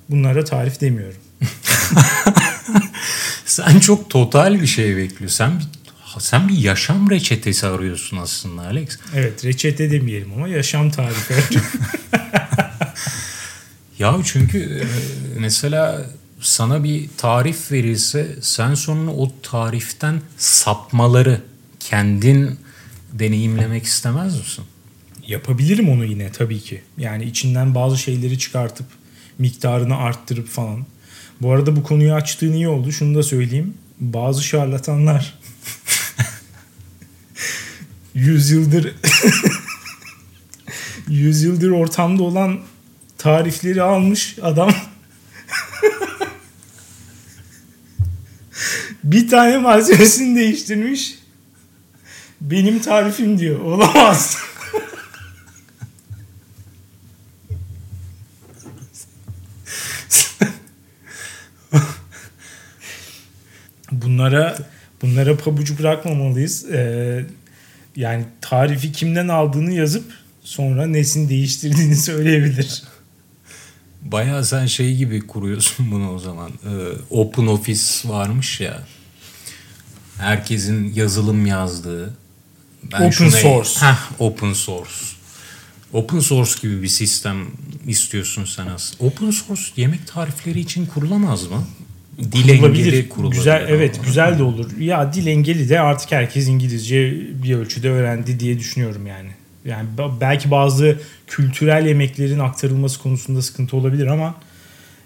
[0.09, 1.17] Bunlara tarif demiyorum.
[3.45, 5.37] Sen çok total bir şey bekliyorsun.
[5.37, 5.65] Sen bir,
[6.19, 8.99] sen bir yaşam reçetesi arıyorsun aslında Alex.
[9.15, 11.33] Evet reçete demeyelim ama yaşam tarifi.
[13.99, 14.85] Ya çünkü e,
[15.39, 16.05] mesela
[16.41, 21.41] sana bir tarif verilse sen sonra o tariften sapmaları
[21.79, 22.59] kendin
[23.13, 24.65] deneyimlemek istemez misin?
[25.27, 26.81] Yapabilirim onu yine tabii ki.
[26.97, 28.85] Yani içinden bazı şeyleri çıkartıp
[29.37, 30.85] miktarını arttırıp falan.
[31.41, 32.91] Bu arada bu konuyu açtığın iyi oldu.
[32.91, 33.73] Şunu da söyleyeyim.
[33.99, 35.33] Bazı şarlatanlar
[38.13, 38.95] yüzyıldır
[41.07, 42.59] yüzyıldır ortamda olan
[43.17, 44.73] tarifleri almış adam
[49.03, 51.18] bir tane malzemesini değiştirmiş.
[52.41, 53.59] Benim tarifim diyor.
[53.59, 54.37] Olamaz.
[63.91, 64.57] bunlara
[65.01, 66.65] bunlara pabucu bırakmamalıyız.
[66.65, 67.25] Ee,
[67.95, 72.83] yani tarifi kimden aldığını yazıp sonra nesini değiştirdiğini söyleyebilir.
[74.01, 76.51] Bayağı sen şey gibi kuruyorsun bunu o zaman.
[76.51, 76.69] Ee,
[77.09, 78.83] Open Office varmış ya.
[80.17, 82.13] Herkesin yazılım yazdığı.
[82.87, 83.69] Open şuna- source.
[83.79, 84.91] Heh, open source.
[85.93, 87.47] Open source gibi bir sistem
[87.87, 89.03] istiyorsun sen aslında.
[89.03, 91.63] Open source yemek tarifleri için kurulamaz mı?
[92.31, 93.37] Dil engeli kurulabilir.
[93.37, 94.05] Güzel, evet ama.
[94.05, 94.77] güzel de olur.
[94.77, 97.11] Ya dil engeli de artık herkes İngilizce
[97.43, 99.29] bir ölçüde öğrendi diye düşünüyorum yani.
[99.65, 99.87] Yani
[100.21, 104.35] belki bazı kültürel yemeklerin aktarılması konusunda sıkıntı olabilir ama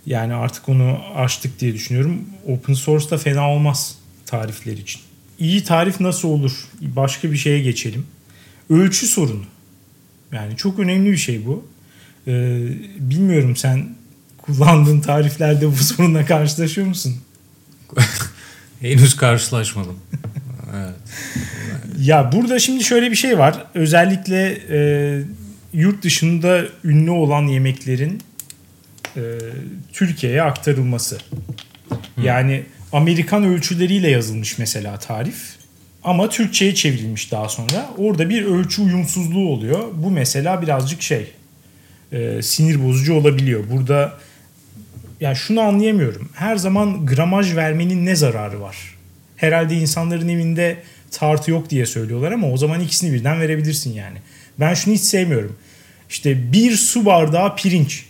[0.05, 2.21] yani artık onu aştık diye düşünüyorum.
[2.47, 5.01] Open source da fena olmaz tarifler için.
[5.39, 6.51] İyi tarif nasıl olur?
[6.81, 8.05] Başka bir şeye geçelim.
[8.69, 9.45] Ölçü sorunu.
[10.31, 11.67] Yani çok önemli bir şey bu.
[12.27, 12.67] Ee,
[12.99, 13.95] bilmiyorum sen
[14.37, 17.15] kullandığın tariflerde bu sorunla karşılaşıyor musun?
[18.81, 19.99] Henüz karşılaşmadım.
[20.75, 20.95] evet.
[21.99, 23.65] Ya burada şimdi şöyle bir şey var.
[23.73, 24.79] Özellikle e,
[25.73, 28.21] yurt dışında ünlü olan yemeklerin
[29.17, 29.21] e,
[29.93, 31.17] Türkiye'ye aktarılması.
[32.23, 32.63] Yani
[32.93, 35.55] Amerikan ölçüleriyle yazılmış mesela tarif.
[36.03, 37.89] Ama Türkçe'ye çevrilmiş daha sonra.
[37.97, 39.79] Orada bir ölçü uyumsuzluğu oluyor.
[39.93, 41.31] Bu mesela birazcık şey
[42.11, 43.63] e, sinir bozucu olabiliyor.
[43.71, 44.17] Burada
[45.21, 46.29] yani şunu anlayamıyorum.
[46.33, 48.77] Her zaman gramaj vermenin ne zararı var?
[49.35, 50.77] Herhalde insanların evinde
[51.11, 54.17] tartı yok diye söylüyorlar ama o zaman ikisini birden verebilirsin yani.
[54.59, 55.55] Ben şunu hiç sevmiyorum.
[56.09, 58.05] İşte bir su bardağı pirinç.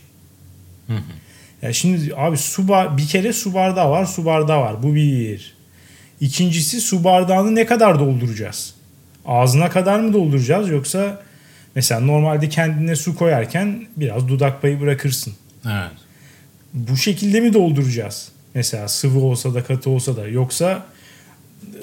[0.87, 1.22] Hı hı.
[1.63, 4.83] Ya şimdi abi su bar- bir kere su bardağı var, su bardağı var.
[4.83, 5.53] Bu bir.
[6.21, 8.73] İkincisi su bardağını ne kadar dolduracağız?
[9.25, 11.21] Ağzına kadar mı dolduracağız yoksa
[11.75, 15.33] mesela normalde kendine su koyarken biraz dudak payı bırakırsın.
[15.65, 15.91] Evet.
[16.73, 18.29] Bu şekilde mi dolduracağız?
[18.53, 20.85] Mesela sıvı olsa da katı olsa da yoksa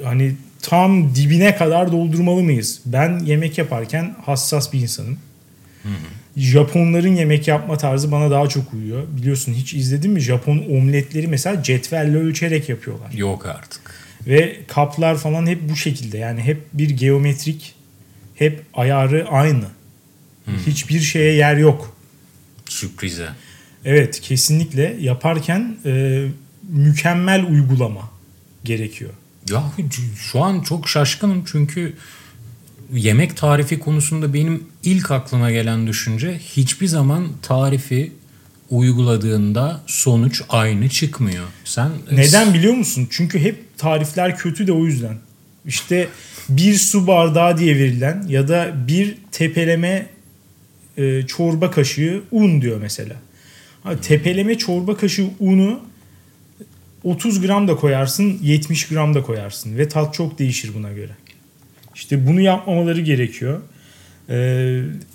[0.04, 2.80] hani tam dibine kadar doldurmalı mıyız?
[2.86, 5.18] Ben yemek yaparken hassas bir insanım.
[6.36, 9.02] Japonların yemek yapma tarzı bana daha çok uyuyor.
[9.16, 10.20] Biliyorsun hiç izledin mi?
[10.20, 13.12] Japon omletleri mesela cetvelle ölçerek yapıyorlar.
[13.12, 13.94] Yok artık.
[14.26, 16.18] Ve kaplar falan hep bu şekilde.
[16.18, 17.74] Yani hep bir geometrik,
[18.34, 19.64] hep ayarı aynı.
[20.66, 21.96] Hiçbir şeye yer yok.
[22.68, 23.28] Sürprize.
[23.84, 26.24] Evet kesinlikle yaparken e,
[26.68, 28.10] mükemmel uygulama
[28.64, 29.10] gerekiyor.
[29.50, 29.72] Ya
[30.16, 31.96] şu an çok şaşkınım çünkü
[32.92, 38.12] yemek tarifi konusunda benim ilk aklıma gelen düşünce hiçbir zaman tarifi
[38.70, 41.46] uyguladığında sonuç aynı çıkmıyor.
[41.64, 43.08] Sen Neden biliyor musun?
[43.10, 45.16] Çünkü hep tarifler kötü de o yüzden.
[45.66, 46.08] İşte
[46.48, 50.06] bir su bardağı diye verilen ya da bir tepeleme
[50.96, 53.16] e, çorba kaşığı un diyor mesela.
[53.82, 55.80] Ha, tepeleme çorba kaşığı unu
[57.04, 61.12] 30 gram da koyarsın 70 gram da koyarsın ve tat çok değişir buna göre.
[62.00, 63.60] İşte bunu yapmamaları gerekiyor.
[64.28, 64.34] Ee,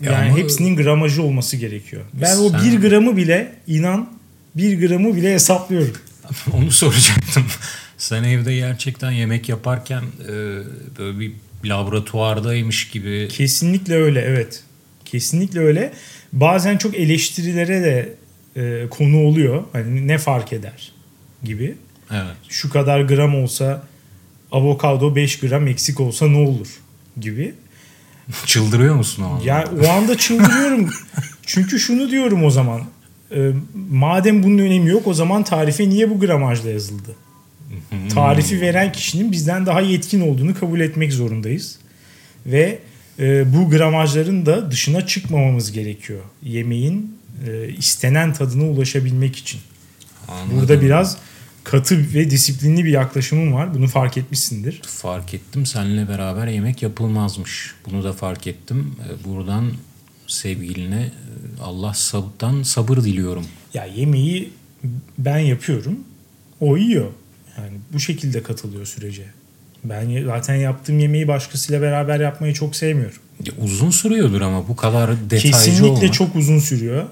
[0.01, 2.01] yani ama- hepsinin gramajı olması gerekiyor.
[2.13, 4.09] Ben o Sen- bir gramı bile inan
[4.55, 5.93] bir gramı bile hesaplıyorum.
[6.53, 7.45] Onu soracaktım.
[7.97, 10.31] Sen evde gerçekten yemek yaparken e,
[10.99, 11.31] böyle bir
[11.65, 14.63] laboratuvardaymış gibi Kesinlikle öyle evet.
[15.05, 15.93] Kesinlikle öyle.
[16.33, 18.13] Bazen çok eleştirilere de
[18.61, 19.63] e, konu oluyor.
[19.73, 20.91] Hani ne fark eder
[21.43, 21.75] gibi.
[22.11, 23.83] evet Şu kadar gram olsa
[24.55, 26.67] avokado 5 gram eksik olsa ne olur
[27.19, 27.53] gibi.
[28.45, 29.43] çıldırıyor musun o anda?
[29.43, 30.89] Ya o anda çıldırıyorum.
[31.45, 32.81] Çünkü şunu diyorum o zaman.
[33.31, 33.51] E,
[33.89, 37.15] madem bunun önemi yok o zaman tarife niye bu gramajla yazıldı?
[38.13, 41.77] Tarifi veren kişinin bizden daha yetkin olduğunu kabul etmek zorundayız.
[42.45, 42.79] Ve
[43.19, 46.19] e, bu gramajların da dışına çıkmamamız gerekiyor.
[46.43, 49.59] Yemeğin e, istenen tadına ulaşabilmek için.
[50.27, 50.59] Anladım.
[50.59, 51.17] Burada biraz
[51.65, 53.73] katı ve disiplinli bir yaklaşımım var.
[53.73, 54.81] Bunu fark etmişsindir.
[54.85, 57.73] fark ettim seninle beraber yemek yapılmazmış.
[57.85, 58.95] Bunu da fark ettim.
[59.09, 59.71] E, Buradan
[60.27, 63.45] sevgiline e, Allah sabırdan sabır diliyorum.
[63.73, 64.53] Ya yemeği
[65.17, 65.99] ben yapıyorum.
[66.59, 67.11] O yiyor.
[67.57, 69.23] Yani bu şekilde katılıyor sürece.
[69.83, 73.17] Ben zaten yaptığım yemeği başkasıyla beraber yapmayı çok sevmiyorum.
[73.45, 76.13] Ya Uzun sürüyordur ama bu kadar detaycı Kesinlikle olmak.
[76.13, 77.05] çok uzun sürüyor.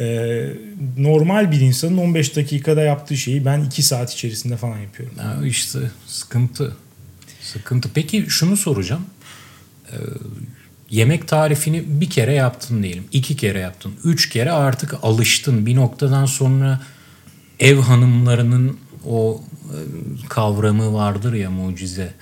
[0.00, 0.48] Ee,
[0.96, 5.18] normal bir insanın 15 dakikada yaptığı şeyi ben 2 saat içerisinde falan yapıyorum.
[5.18, 6.76] Ha, işte sıkıntı.
[7.42, 7.90] Sıkıntı.
[7.94, 9.06] Peki şunu soracağım.
[9.92, 9.96] Ee,
[10.90, 13.04] yemek tarifini bir kere yaptın diyelim.
[13.12, 13.92] iki kere yaptın.
[14.04, 15.66] Üç kere artık alıştın.
[15.66, 16.80] Bir noktadan sonra
[17.60, 19.76] ev hanımlarının o e,
[20.28, 22.14] kavramı vardır ya mucize.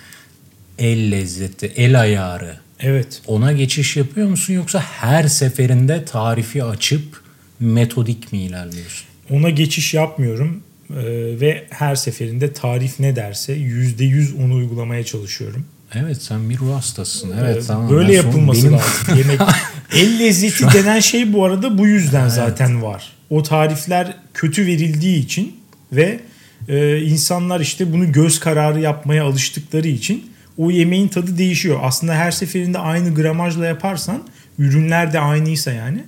[0.78, 2.58] El lezzeti, el ayarı.
[2.80, 3.22] Evet.
[3.26, 7.27] Ona geçiş yapıyor musun yoksa her seferinde tarifi açıp
[7.60, 9.06] metodik mi ilerliyorsun?
[9.30, 10.62] Ona geçiş yapmıyorum.
[10.90, 10.94] Ee,
[11.40, 15.64] ve her seferinde tarif ne derse %100 onu uygulamaya çalışıyorum.
[15.94, 17.34] Evet sen bir ruh hastasısın.
[17.40, 17.90] Evet Ee, tamam.
[17.90, 19.16] Böyle yapılması benim- lazım.
[19.18, 19.40] Yemek
[19.94, 23.12] el lezzeti denen şey bu arada bu yüzden zaten var.
[23.30, 25.56] O tarifler kötü verildiği için
[25.92, 26.20] ve
[26.68, 31.78] e, insanlar işte bunu göz kararı yapmaya alıştıkları için o yemeğin tadı değişiyor.
[31.82, 34.22] Aslında her seferinde aynı gramajla yaparsan
[34.58, 36.04] ürünler de aynıysa yani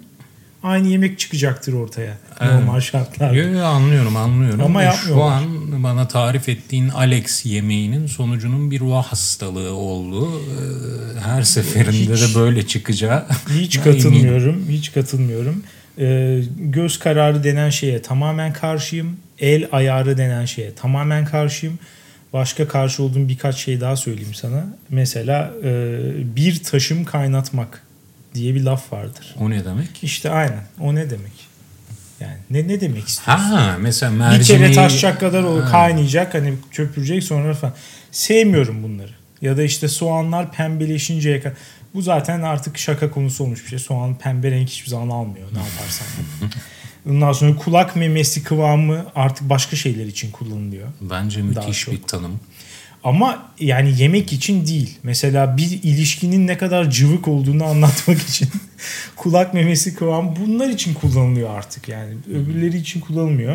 [0.63, 3.35] aynı yemek çıkacaktır ortaya normal şartlarda.
[3.37, 4.61] Yo, yo, anlıyorum anlıyorum.
[4.65, 5.43] Ama şu an
[5.83, 12.39] bana tarif ettiğin Alex yemeğinin sonucunun bir ruh hastalığı olduğu e, her seferinde Hiç- de
[12.39, 13.93] böyle çıkacağı Hiç eminim.
[13.95, 14.65] katılmıyorum.
[14.69, 15.63] Hiç katılmıyorum.
[15.99, 19.17] Ee, göz kararı denen şeye tamamen karşıyım.
[19.39, 21.79] El ayarı denen şeye tamamen karşıyım.
[22.33, 24.67] Başka karşı olduğum birkaç şey daha söyleyeyim sana.
[24.91, 25.99] Mesela e,
[26.37, 27.83] bir taşım kaynatmak
[28.35, 29.35] diye bir laf vardır.
[29.41, 29.89] O ne demek?
[30.03, 30.65] İşte aynen.
[30.81, 31.51] O ne demek?
[32.21, 33.45] Yani ne ne demek istiyorsun?
[33.45, 34.65] Ha mesela bir mercimeği...
[34.65, 37.75] kere taşacak kadar o kaynayacak hani köpürecek sonra falan.
[38.11, 39.11] Sevmiyorum bunları.
[39.43, 41.57] Ya da işte soğanlar pembeleşinceye kadar.
[41.95, 43.79] Bu zaten artık şaka konusu olmuş bir şey.
[43.79, 46.07] Soğan pembe renk hiçbir zaman almıyor ne yaparsan.
[47.09, 50.89] Ondan sonra kulak memesi kıvamı artık başka şeyler için kullanılıyor.
[51.01, 52.41] Bence müthiş bir tanım.
[53.05, 54.99] Ama yani yemek için değil.
[55.03, 58.49] Mesela bir ilişkinin ne kadar cıvık olduğunu anlatmak için
[59.17, 62.15] kulak memesi kıvam bunlar için kullanılıyor artık yani.
[62.35, 63.55] Öbürleri için kullanılmıyor.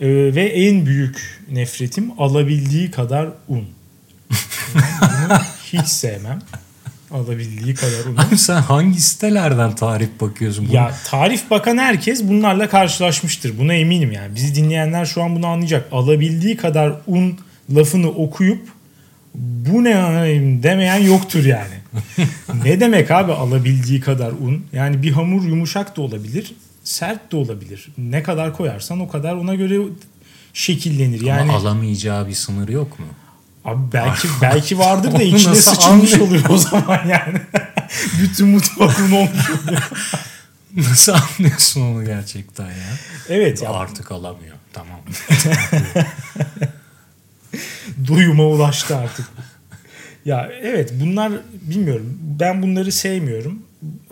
[0.00, 3.64] Ee, ve en büyük nefretim alabildiği kadar un.
[5.72, 6.38] Hiç sevmem.
[7.10, 8.16] Alabildiği kadar un.
[8.16, 10.66] Abi sen hangi sitelerden tarif bakıyorsun?
[10.68, 13.58] Bunu- Ya tarif bakan herkes bunlarla karşılaşmıştır.
[13.58, 14.34] Buna eminim yani.
[14.34, 15.88] Bizi dinleyenler şu an bunu anlayacak.
[15.92, 17.38] Alabildiği kadar un
[17.74, 18.68] lafını okuyup
[19.34, 21.74] bu ne anayım demeyen yoktur yani.
[22.64, 24.66] ne demek abi alabildiği kadar un?
[24.72, 27.88] Yani bir hamur yumuşak da olabilir, sert de olabilir.
[27.98, 29.78] Ne kadar koyarsan o kadar ona göre
[30.54, 31.20] şekillenir.
[31.20, 33.06] Yani Ama alamayacağı bir sınır yok mu?
[33.64, 36.28] abi belki belki vardır da içine sıçılmış anlıyor?
[36.28, 37.38] oluyor o zaman yani.
[38.22, 39.90] Bütün mutfak un olmuş oluyor.
[40.76, 42.92] Nasıl anlıyorsun onu gerçekten ya?
[43.28, 44.56] Evet ya Artık alamıyor.
[44.72, 45.00] Tamam.
[48.06, 49.26] Duyuma ulaştı artık.
[50.24, 52.18] ya evet bunlar bilmiyorum.
[52.40, 53.62] Ben bunları sevmiyorum.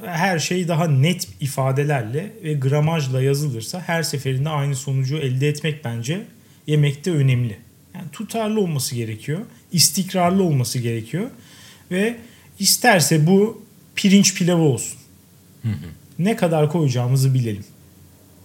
[0.05, 6.27] Her şey daha net ifadelerle ve gramajla yazılırsa her seferinde aynı sonucu elde etmek bence
[6.66, 7.59] yemekte önemli.
[7.94, 9.38] Yani tutarlı olması gerekiyor.
[9.72, 11.31] istikrarlı olması gerekiyor.
[11.90, 12.16] Ve
[12.59, 13.62] isterse bu
[13.96, 14.98] pirinç pilavı olsun.
[16.18, 17.64] Ne kadar koyacağımızı bilelim.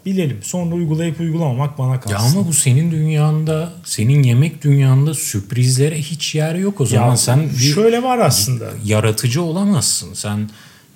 [0.05, 0.37] Bilelim.
[0.43, 2.15] Sonra uygulayıp uygulamamak bana kalsın.
[2.15, 7.09] Ya ama bu senin dünyanda, senin yemek dünyanda sürprizlere hiç yer yok o zaman.
[7.09, 8.69] Ya sen bir şöyle var aslında.
[8.85, 10.13] yaratıcı olamazsın.
[10.13, 10.49] Sen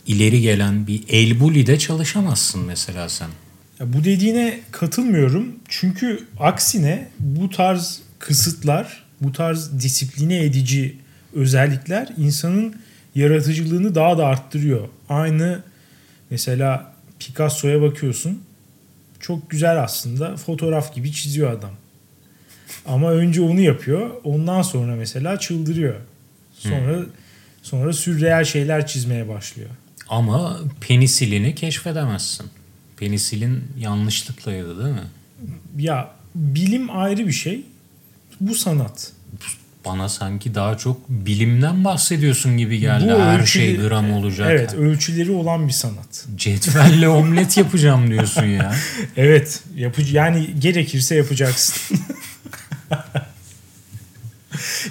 [0.07, 3.29] ileri gelen bir elbulide çalışamazsın mesela sen.
[3.79, 5.47] Ya bu dediğine katılmıyorum.
[5.69, 10.97] Çünkü aksine bu tarz kısıtlar, bu tarz disipline edici
[11.33, 12.75] özellikler insanın
[13.15, 14.87] yaratıcılığını daha da arttırıyor.
[15.09, 15.63] Aynı
[16.29, 18.41] mesela Picasso'ya bakıyorsun.
[19.27, 20.37] Çok güzel aslında.
[20.37, 21.71] Fotoğraf gibi çiziyor adam.
[22.85, 24.09] Ama önce onu yapıyor.
[24.23, 25.95] Ondan sonra mesela çıldırıyor.
[26.53, 27.05] Sonra
[27.63, 29.69] sonra sürreel şeyler çizmeye başlıyor.
[30.09, 32.45] Ama penisilini keşfedemezsin.
[32.97, 35.07] Penisilin yanlışlıklaydı değil mi?
[35.77, 37.65] Ya bilim ayrı bir şey.
[38.41, 39.11] Bu sanat.
[39.87, 43.13] Bana sanki daha çok bilimden bahsediyorsun gibi geldi.
[43.15, 44.47] Bu Her ölçü- şey gram olacak.
[44.51, 46.25] Evet, ölçüleri olan bir sanat.
[46.35, 48.75] Cetvelle omlet yapacağım diyorsun ya.
[49.17, 51.97] Evet, yapıcı yani gerekirse yapacaksın.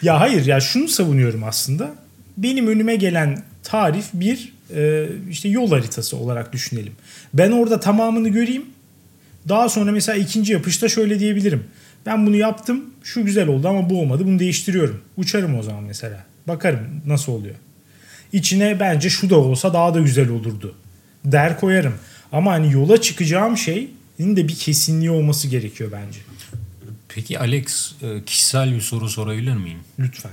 [0.02, 1.94] ya hayır ya şunu savunuyorum aslında.
[2.36, 6.92] Benim önüme gelen tarif bir e, işte yol haritası olarak düşünelim.
[7.34, 8.64] Ben orada tamamını göreyim.
[9.48, 11.64] Daha sonra mesela ikinci yapışta şöyle diyebilirim.
[12.06, 12.84] Ben bunu yaptım.
[13.02, 14.26] Şu güzel oldu ama bu olmadı.
[14.26, 15.00] Bunu değiştiriyorum.
[15.16, 16.26] Uçarım o zaman mesela.
[16.48, 17.54] Bakarım nasıl oluyor.
[18.32, 20.74] İçine bence şu da olsa daha da güzel olurdu.
[21.24, 21.94] Der koyarım.
[22.32, 23.96] Ama hani yola çıkacağım şeyin
[24.36, 26.18] de bir kesinliği olması gerekiyor bence.
[27.08, 29.78] Peki Alex e, kişisel bir soru sorabilir miyim?
[29.98, 30.32] Lütfen.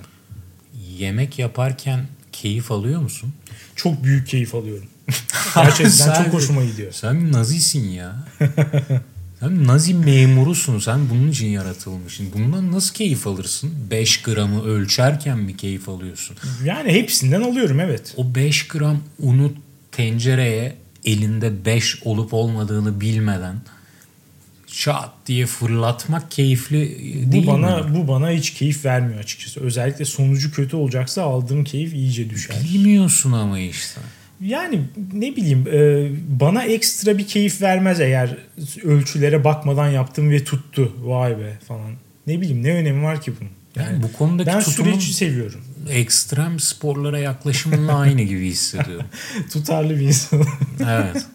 [0.98, 3.34] Yemek yaparken keyif alıyor musun?
[3.76, 4.88] Çok büyük keyif alıyorum.
[5.56, 6.92] Gerçekten Sen- çok hoşuma gidiyor.
[6.92, 8.16] Sen nazisin ya.
[9.44, 10.80] Sen nazi memurusun.
[10.80, 12.28] Sen bunun için yaratılmışsın.
[12.34, 13.72] Bundan nasıl keyif alırsın?
[13.92, 16.38] 5 gramı ölçerken mi keyif alıyorsun?
[16.66, 18.14] Yani hepsinden alıyorum evet.
[18.18, 19.54] O 5 gram unu
[19.92, 20.76] tencereye
[21.06, 23.56] elinde 5 olup olmadığını bilmeden
[24.68, 27.96] şat diye fırlatmak keyifli e, Bu değil bana mi?
[27.96, 29.60] bu bana hiç keyif vermiyor açıkçası.
[29.60, 32.56] Özellikle sonucu kötü olacaksa aldığım keyif iyice düşer.
[32.74, 34.02] Bilmiyorsun ama işte.
[34.44, 34.82] Yani
[35.14, 38.38] ne bileyim e, bana ekstra bir keyif vermez eğer
[38.84, 40.94] ölçülere bakmadan yaptım ve tuttu.
[41.04, 41.92] Vay be falan.
[42.28, 43.52] Ne bileyim ne önemi var ki bunun?
[43.76, 45.62] Yani bu konudaki ben süreci seviyorum.
[45.90, 49.06] ekstrem sporlara yaklaşımınla aynı gibi hissediyorum.
[49.54, 50.46] Tutarlı bir insan.
[50.90, 51.26] Evet.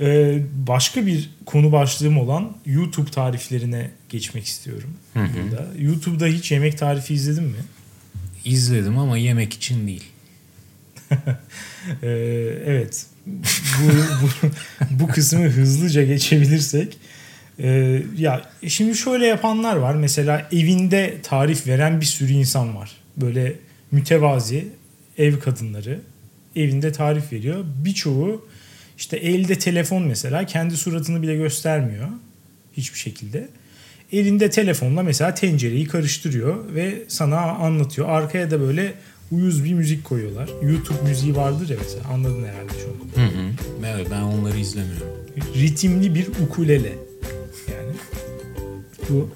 [0.00, 4.90] Ee, başka bir konu başlığım olan YouTube tariflerine geçmek istiyorum.
[5.14, 5.20] hı.
[5.20, 5.66] Burada.
[5.78, 7.58] YouTube'da hiç yemek tarifi izledin mi?
[8.44, 10.11] İzledim ama yemek için değil.
[12.02, 12.08] Ee,
[12.66, 13.06] evet.
[13.26, 13.88] Bu,
[14.22, 14.50] bu,
[14.90, 16.98] bu kısmı hızlıca geçebilirsek.
[17.58, 19.94] Ee, ya şimdi şöyle yapanlar var.
[19.94, 22.90] Mesela evinde tarif veren bir sürü insan var.
[23.16, 23.54] Böyle
[23.90, 24.68] mütevazi
[25.18, 26.00] ev kadınları
[26.56, 27.64] evinde tarif veriyor.
[27.84, 28.48] Birçoğu
[28.98, 32.08] işte elde telefon mesela kendi suratını bile göstermiyor
[32.76, 33.48] hiçbir şekilde.
[34.12, 38.08] Elinde telefonla mesela tencereyi karıştırıyor ve sana anlatıyor.
[38.08, 38.94] Arkaya da böyle
[39.32, 40.50] uyuz bir müzik koyuyorlar.
[40.62, 43.22] YouTube müziği vardır ya mesela anladın herhalde an.
[43.22, 43.50] Hı hı.
[43.86, 45.06] Evet ben onları izlemiyorum.
[45.54, 46.92] Ritimli bir ukulele.
[47.72, 47.92] Yani
[49.08, 49.30] bu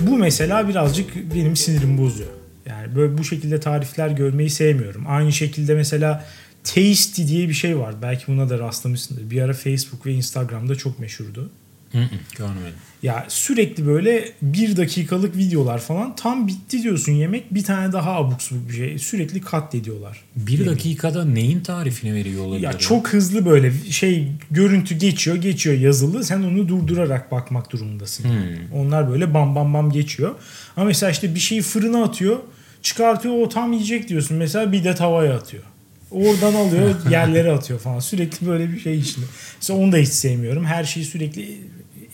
[0.00, 2.30] bu mesela birazcık benim sinirimi bozuyor.
[2.66, 5.04] Yani böyle bu şekilde tarifler görmeyi sevmiyorum.
[5.08, 6.24] Aynı şekilde mesela
[6.64, 7.94] Tasty diye bir şey var.
[8.02, 9.30] Belki buna da rastlamışsındır.
[9.30, 11.50] Bir ara Facebook ve Instagram'da çok meşhurdu.
[11.92, 12.78] Hı hı, görmedim.
[13.02, 18.42] Ya sürekli böyle bir dakikalık videolar falan tam bitti diyorsun yemek bir tane daha abuk
[18.42, 20.22] subuk bir şey sürekli katlediyorlar.
[20.36, 20.70] Bir yemeği.
[20.70, 22.62] dakikada neyin tarifini veriyor olabilir?
[22.62, 28.24] Ya çok hızlı böyle şey görüntü geçiyor geçiyor yazılı sen onu durdurarak bakmak durumundasın.
[28.24, 28.80] Hmm.
[28.80, 30.34] Onlar böyle bam bam bam geçiyor.
[30.76, 32.38] Ama mesela işte bir şeyi fırına atıyor
[32.82, 35.62] çıkartıyor o tam yiyecek diyorsun mesela bir de tavaya atıyor.
[36.10, 39.26] Oradan alıyor yerlere atıyor falan sürekli böyle bir şey içinde.
[39.56, 41.60] Mesela onu da hiç sevmiyorum her şeyi sürekli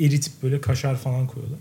[0.00, 1.61] eritip böyle kaşar falan koyuyorlar.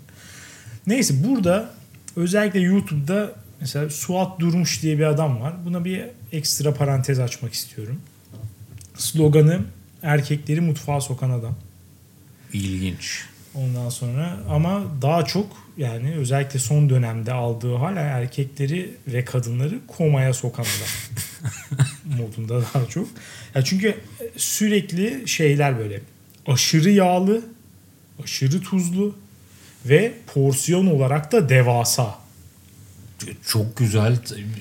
[0.88, 1.74] Neyse burada
[2.16, 5.54] özellikle YouTube'da mesela Suat Durmuş diye bir adam var.
[5.66, 8.02] Buna bir ekstra parantez açmak istiyorum.
[8.98, 9.62] Sloganı
[10.04, 11.56] erkekleri mutfağa sokan adam.
[12.54, 13.26] İlginç.
[13.56, 20.34] Ondan sonra ama daha çok yani özellikle son dönemde aldığı hala erkekleri ve kadınları komaya
[20.34, 21.38] sokan adam
[22.18, 23.08] modunda daha çok.
[23.56, 23.96] Ya çünkü
[24.38, 26.02] sürekli şeyler böyle
[26.48, 27.42] aşırı yağlı,
[28.24, 29.16] aşırı tuzlu
[29.86, 32.22] ve porsiyon olarak da devasa.
[33.48, 34.18] Çok güzel.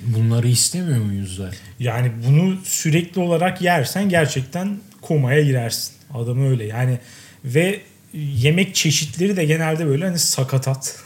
[0.07, 1.59] Bunları istemiyor muyuz zaten?
[1.79, 5.95] Yani bunu sürekli olarak yersen gerçekten komaya girersin.
[6.15, 6.99] Adam öyle yani
[7.45, 7.81] ve
[8.15, 11.03] yemek çeşitleri de genelde böyle hani sakatat.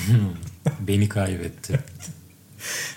[0.80, 1.78] Beni kaybetti.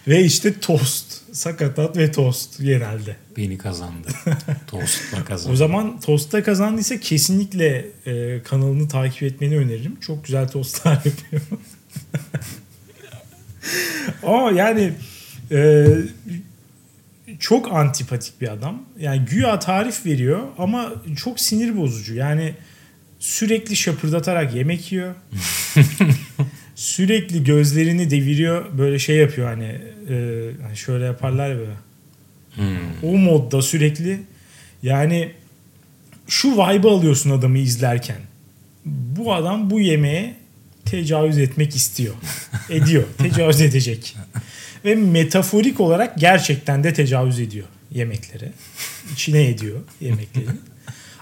[0.07, 1.21] ve işte tost.
[1.39, 3.15] Sakatat ve tost genelde.
[3.37, 4.07] Beni kazandı.
[4.67, 5.53] Tostla kazandı.
[5.53, 9.99] O zaman tostta kazandıysa kesinlikle e, kanalını takip etmeni öneririm.
[9.99, 11.41] Çok güzel tostlar yapıyor.
[14.23, 14.93] Ama yani
[15.51, 15.87] e,
[17.39, 18.83] çok antipatik bir adam.
[18.99, 22.15] Yani güya tarif veriyor ama çok sinir bozucu.
[22.15, 22.55] Yani
[23.19, 25.15] sürekli şapırdatarak yemek yiyor.
[26.79, 28.77] sürekli gözlerini deviriyor.
[28.77, 30.15] Böyle şey yapıyor hani, e,
[30.61, 31.71] hani şöyle yaparlar ya böyle.
[32.55, 33.03] Hmm.
[33.03, 34.21] O modda sürekli
[34.83, 35.31] yani
[36.27, 38.17] şu vibe alıyorsun adamı izlerken.
[38.85, 40.35] Bu adam bu yemeğe
[40.85, 42.13] tecavüz etmek istiyor.
[42.69, 43.03] Ediyor.
[43.17, 44.15] tecavüz edecek.
[44.85, 48.51] Ve metaforik olarak gerçekten de tecavüz ediyor yemeklere.
[49.13, 50.45] İçine ediyor yemekleri.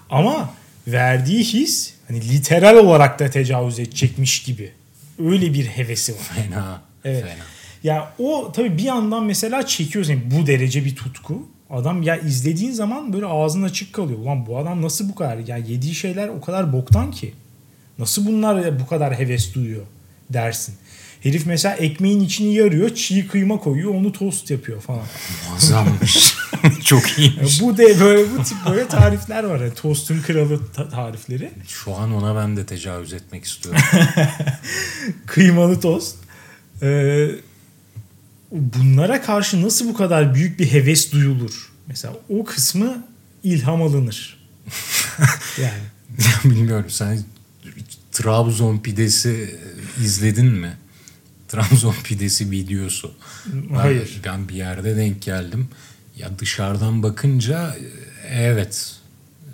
[0.09, 0.53] Ama
[0.87, 4.71] verdiği his hani literal olarak da tecavüz edecekmiş gibi.
[5.19, 6.19] Öyle bir hevesi var.
[6.35, 6.81] Fena.
[7.05, 7.23] Evet.
[7.23, 7.43] Fena.
[7.83, 11.47] Ya o tabii bir yandan mesela çekiyor seni bu derece bir tutku.
[11.69, 14.19] Adam ya izlediğin zaman böyle ağzın açık kalıyor.
[14.19, 17.33] Ulan bu adam nasıl bu kadar ya yediği şeyler o kadar boktan ki.
[17.99, 19.85] Nasıl bunlar bu kadar heves duyuyor
[20.29, 20.75] dersin.
[21.21, 25.03] Herif mesela ekmeğin içini yarıyor, çiğ kıyma koyuyor, onu tost yapıyor falan.
[25.49, 26.33] Muazzammış.
[26.83, 27.61] Çok iyiymiş.
[27.61, 29.59] bu de böyle bu tip böyle tarifler var.
[29.59, 31.51] Yani tostun kralı ta- tarifleri.
[31.67, 33.81] Şu an ona ben de tecavüz etmek istiyorum.
[35.25, 36.15] Kıymalı tost.
[36.81, 37.29] Ee,
[38.51, 41.71] bunlara karşı nasıl bu kadar büyük bir heves duyulur?
[41.87, 43.05] Mesela o kısmı
[43.43, 44.37] ilham alınır.
[45.61, 45.83] yani.
[46.19, 47.19] Ya Bilmiyorum sen
[48.11, 49.59] Trabzon pidesi
[50.03, 50.77] izledin mi?
[51.47, 53.11] Trabzon pidesi videosu.
[53.45, 54.21] Ben- Hayır.
[54.25, 55.67] Ben bir yerde denk geldim.
[56.17, 57.75] Ya dışarıdan bakınca
[58.31, 58.95] evet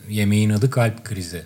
[0.09, 1.43] yemeğin adı kalp krizi.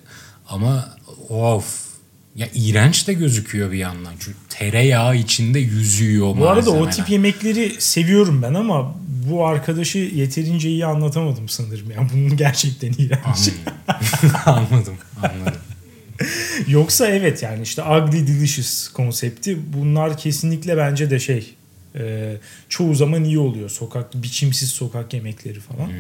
[0.49, 0.97] Ama
[1.29, 1.87] of
[2.35, 4.13] ya iğrenç de gözüküyor bir yandan.
[4.19, 8.95] Çünkü tereyağı içinde yüzüyor Bu arada o tip yemekleri seviyorum ben ama
[9.29, 11.91] bu arkadaşı yeterince iyi anlatamadım sanırım.
[11.91, 13.21] Yani bunun gerçekten iğrenç.
[13.25, 14.33] Anladım.
[14.45, 14.95] anladım.
[15.23, 15.61] Anladım.
[16.67, 21.56] Yoksa evet yani işte ugly delicious konsepti bunlar kesinlikle bence de şey
[21.99, 22.37] e,
[22.69, 25.91] çoğu zaman iyi oluyor sokak biçimsiz sokak yemekleri falan.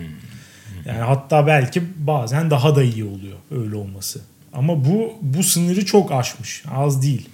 [0.85, 4.21] Yani hatta belki bazen daha da iyi oluyor öyle olması.
[4.53, 6.63] Ama bu bu sınırı çok aşmış.
[6.71, 7.29] Az değil.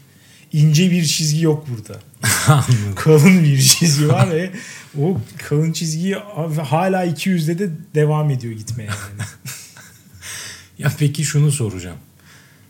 [0.54, 2.00] İnce bir çizgi yok burada.
[2.96, 4.52] Kalın bir çizgi var ve
[5.02, 5.18] o
[5.50, 6.16] kalın çizgiyi
[6.70, 9.28] hala 200'de de devam ediyor gitmeye yani.
[10.78, 11.98] Ya peki şunu soracağım.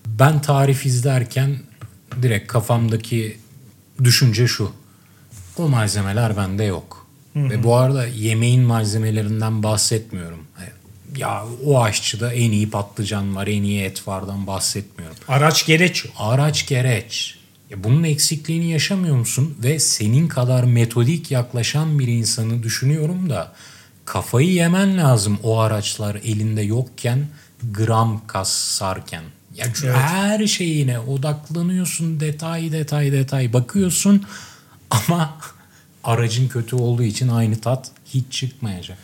[0.05, 1.57] Ben tarif izlerken
[2.21, 3.37] direkt kafamdaki
[4.03, 4.71] düşünce şu.
[5.57, 7.07] O malzemeler bende yok.
[7.35, 10.39] Ve bu arada yemeğin malzemelerinden bahsetmiyorum.
[11.17, 15.17] Ya o aşçıda en iyi patlıcan var, en iyi et vardan bahsetmiyorum.
[15.27, 16.05] Araç gereç.
[16.17, 17.35] Araç gereç.
[17.69, 19.57] Ya bunun eksikliğini yaşamıyor musun?
[19.63, 23.51] Ve senin kadar metodik yaklaşan bir insanı düşünüyorum da
[24.05, 27.27] kafayı yemen lazım o araçlar elinde yokken
[27.71, 29.23] gram kasarken.
[29.55, 29.97] Ya çünkü Evet.
[29.97, 34.23] her şeyine odaklanıyorsun detay detay detay bakıyorsun
[34.93, 35.37] ama
[36.03, 38.97] aracın kötü olduğu için aynı tat hiç çıkmayacak.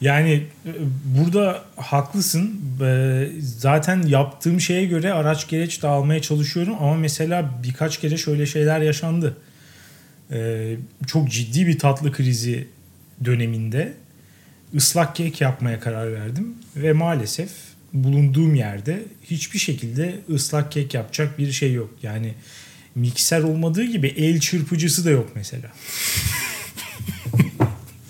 [0.00, 0.32] Yani
[0.66, 0.70] e,
[1.04, 2.60] burada haklısın.
[2.80, 8.80] E, Zaten yaptığım şeye göre araç gereç dağılmaya çalışıyorum ama mesela birkaç kere şöyle şeyler
[8.80, 9.36] yaşandı.
[10.32, 10.76] E,
[11.06, 12.68] Çok ciddi bir tatlı krizi
[13.24, 13.94] döneminde
[14.74, 17.50] ıslak kek yapmaya karar verdim ve maalesef
[17.92, 21.90] bulunduğum yerde hiçbir şekilde ıslak kek yapacak bir şey yok.
[22.02, 22.34] Yani
[22.96, 25.68] mikser olmadığı gibi el çırpıcısı da yok mesela.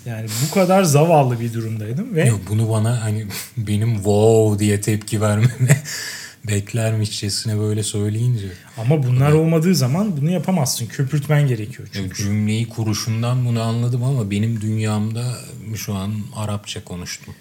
[0.05, 3.25] Yani bu kadar zavallı bir durumdaydım ve Yok, bunu bana hani
[3.57, 5.83] benim wow diye tepki vermeme
[6.47, 8.47] beklermişçesine böyle söyleyince.
[8.77, 10.85] ama bunlar olmadığı zaman bunu yapamazsın.
[10.87, 12.15] Köpürtmen gerekiyor çünkü.
[12.23, 15.37] Cümleyi kuruşundan bunu anladım ama benim dünyamda
[15.75, 17.33] şu an Arapça konuştum.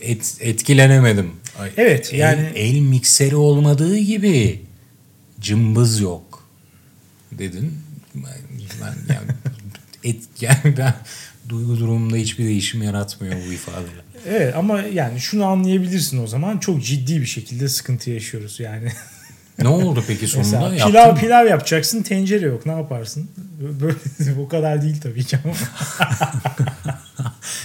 [0.00, 1.30] Et, etkilenemedim.
[1.76, 4.60] Evet, el- yani- el, mikseri olmadığı gibi
[5.40, 6.44] cımbız yok
[7.32, 7.78] dedin.
[8.14, 8.32] Ben,
[8.80, 9.30] ben yani,
[10.04, 10.94] et, yani ben
[11.48, 14.04] duygu durumunda hiçbir değişim yaratmıyor bu ifadeler.
[14.28, 18.92] Evet ama yani şunu anlayabilirsin o zaman çok ciddi bir şekilde sıkıntı yaşıyoruz yani.
[19.62, 20.46] Ne oldu peki sonunda?
[20.48, 21.20] Mesela Yaptın pilav mı?
[21.20, 23.30] pilav yapacaksın tencere yok ne yaparsın?
[23.80, 23.94] Böyle
[24.40, 25.54] o kadar değil tabii ki ama.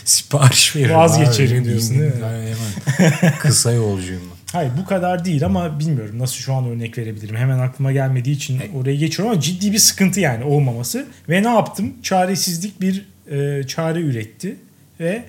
[0.05, 0.95] Sipariş veririm.
[0.95, 1.65] Vazgeçerim abi.
[1.69, 2.21] diyorsun, değil mi?
[2.21, 4.21] Hemen kısa yolcuyum.
[4.55, 7.35] Hayır bu kadar değil ama bilmiyorum nasıl şu an örnek verebilirim.
[7.35, 11.07] Hemen aklıma gelmediği için oraya geçiyorum ama ciddi bir sıkıntı yani olmaması.
[11.29, 11.93] Ve ne yaptım?
[12.03, 14.55] Çaresizlik bir e, çare üretti
[14.99, 15.25] ve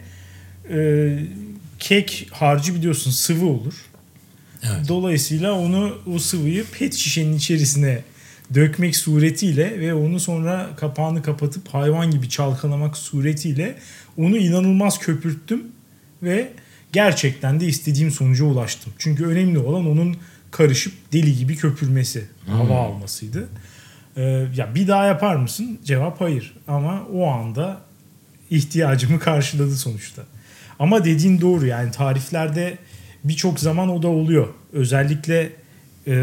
[0.70, 1.18] e,
[1.78, 3.74] kek harcı biliyorsun sıvı olur.
[4.62, 4.88] Evet.
[4.88, 8.02] Dolayısıyla onu o sıvıyı pet şişenin içerisine
[8.54, 13.76] dökmek suretiyle ve onu sonra kapağını kapatıp hayvan gibi çalkalamak suretiyle
[14.18, 15.62] onu inanılmaz köpürttüm
[16.22, 16.48] ve
[16.92, 18.92] gerçekten de istediğim sonuca ulaştım.
[18.98, 20.16] Çünkü önemli olan onun
[20.50, 23.48] karışıp deli gibi köpürmesi, hava almasıydı.
[24.16, 24.22] Ee,
[24.56, 25.78] ya bir daha yapar mısın?
[25.84, 26.54] Cevap hayır.
[26.68, 27.80] Ama o anda
[28.50, 30.22] ihtiyacımı karşıladı sonuçta.
[30.78, 32.78] Ama dediğin doğru yani tariflerde
[33.24, 34.48] birçok zaman o da oluyor.
[34.72, 35.52] Özellikle
[36.06, 36.14] e,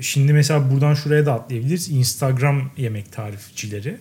[0.00, 1.90] şimdi mesela buradan şuraya da atlayabiliriz.
[1.90, 3.96] Instagram yemek tarifçileri.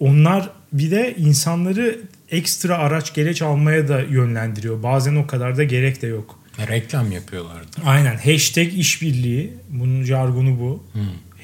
[0.00, 2.00] Onlar bir de insanları
[2.30, 4.82] ekstra araç gereç almaya da yönlendiriyor.
[4.82, 6.38] Bazen o kadar da gerek de yok.
[6.68, 7.66] Reklam yapıyorlardı.
[7.84, 9.52] Aynen hashtag işbirliği.
[9.70, 10.84] Bunun jargonu bu.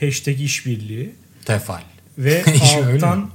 [0.01, 1.15] Hashtag işbirliği.
[1.45, 1.81] Tefal.
[2.19, 2.45] Ve
[2.77, 3.27] alttan mi?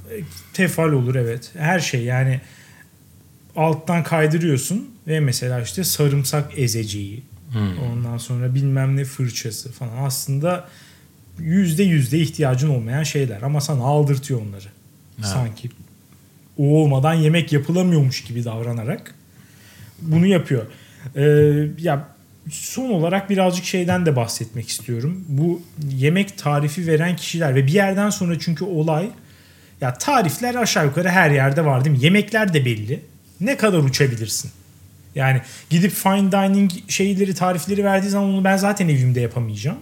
[0.52, 1.50] tefal olur evet.
[1.58, 2.40] Her şey yani
[3.56, 7.22] alttan kaydırıyorsun ve mesela işte sarımsak ezeceği
[7.52, 7.78] Hmm.
[7.92, 10.68] ondan sonra bilmem ne fırçası falan aslında
[11.38, 14.66] yüzde yüzde ihtiyacın olmayan şeyler ama sana aldırtıyor onları.
[15.18, 15.28] Evet.
[15.28, 15.70] Sanki
[16.58, 19.14] o olmadan yemek yapılamıyormuş gibi davranarak
[20.02, 20.66] bunu yapıyor.
[21.16, 21.22] Ee,
[21.78, 22.08] ya
[22.50, 25.24] son olarak birazcık şeyden de bahsetmek istiyorum.
[25.28, 25.62] Bu
[25.94, 29.10] yemek tarifi veren kişiler ve bir yerden sonra çünkü olay
[29.80, 32.04] ya tarifler aşağı yukarı her yerde var değil mi?
[32.04, 33.00] Yemekler de belli.
[33.40, 34.50] Ne kadar uçabilirsin?
[35.14, 35.40] Yani
[35.70, 39.78] gidip fine dining şeyleri tarifleri verdiği zaman onu ben zaten evimde yapamayacağım.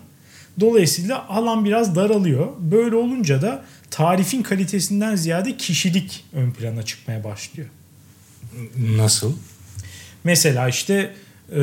[0.60, 2.48] Dolayısıyla alan biraz daralıyor.
[2.58, 7.68] Böyle olunca da tarifin kalitesinden ziyade kişilik ön plana çıkmaya başlıyor.
[8.96, 9.32] Nasıl?
[10.24, 11.14] Mesela işte
[11.52, 11.60] e,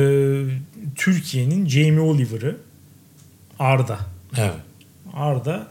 [0.94, 2.56] Türkiye'nin Jamie Oliver'ı
[3.58, 3.98] Arda.
[4.36, 4.54] Evet.
[5.12, 5.66] Arda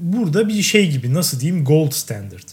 [0.00, 2.48] burada bir şey gibi nasıl diyeyim gold standard.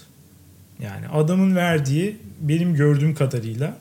[0.79, 3.77] Yani adamın verdiği benim gördüğüm kadarıyla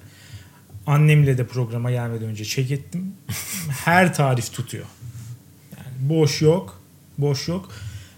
[0.86, 3.12] annemle de programa gelmeden önce check ettim.
[3.84, 4.86] Her tarif tutuyor.
[6.02, 6.80] Boş yok.
[7.18, 7.68] Boş yok.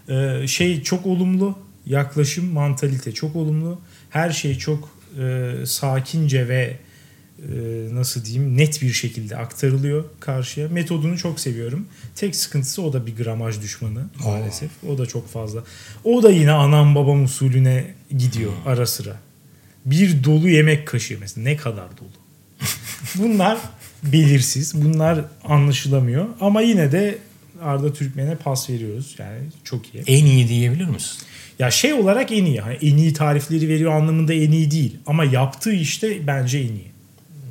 [0.09, 1.57] Ee, şey çok olumlu.
[1.85, 3.79] Yaklaşım, mantalite çok olumlu.
[4.09, 6.77] Her şey çok e, sakince ve
[7.39, 7.51] e,
[7.91, 10.67] nasıl diyeyim net bir şekilde aktarılıyor karşıya.
[10.69, 11.87] Metodunu çok seviyorum.
[12.15, 14.69] Tek sıkıntısı o da bir gramaj düşmanı maalesef.
[14.89, 15.63] O da çok fazla.
[16.03, 19.15] O da yine anam babam usulüne gidiyor ara sıra.
[19.85, 21.43] Bir dolu yemek kaşığı mesela.
[21.43, 22.09] Ne kadar dolu?
[23.15, 23.57] Bunlar
[24.03, 24.83] belirsiz.
[24.83, 26.25] Bunlar anlaşılamıyor.
[26.41, 27.17] Ama yine de
[27.61, 29.15] Arda Türkmen'e pas veriyoruz.
[29.19, 30.03] Yani çok iyi.
[30.07, 31.21] En iyi diyebilir misin?
[31.59, 32.61] Ya şey olarak en iyi.
[32.61, 34.97] Hani en iyi tarifleri veriyor anlamında en iyi değil.
[35.05, 36.91] Ama yaptığı işte bence en iyi.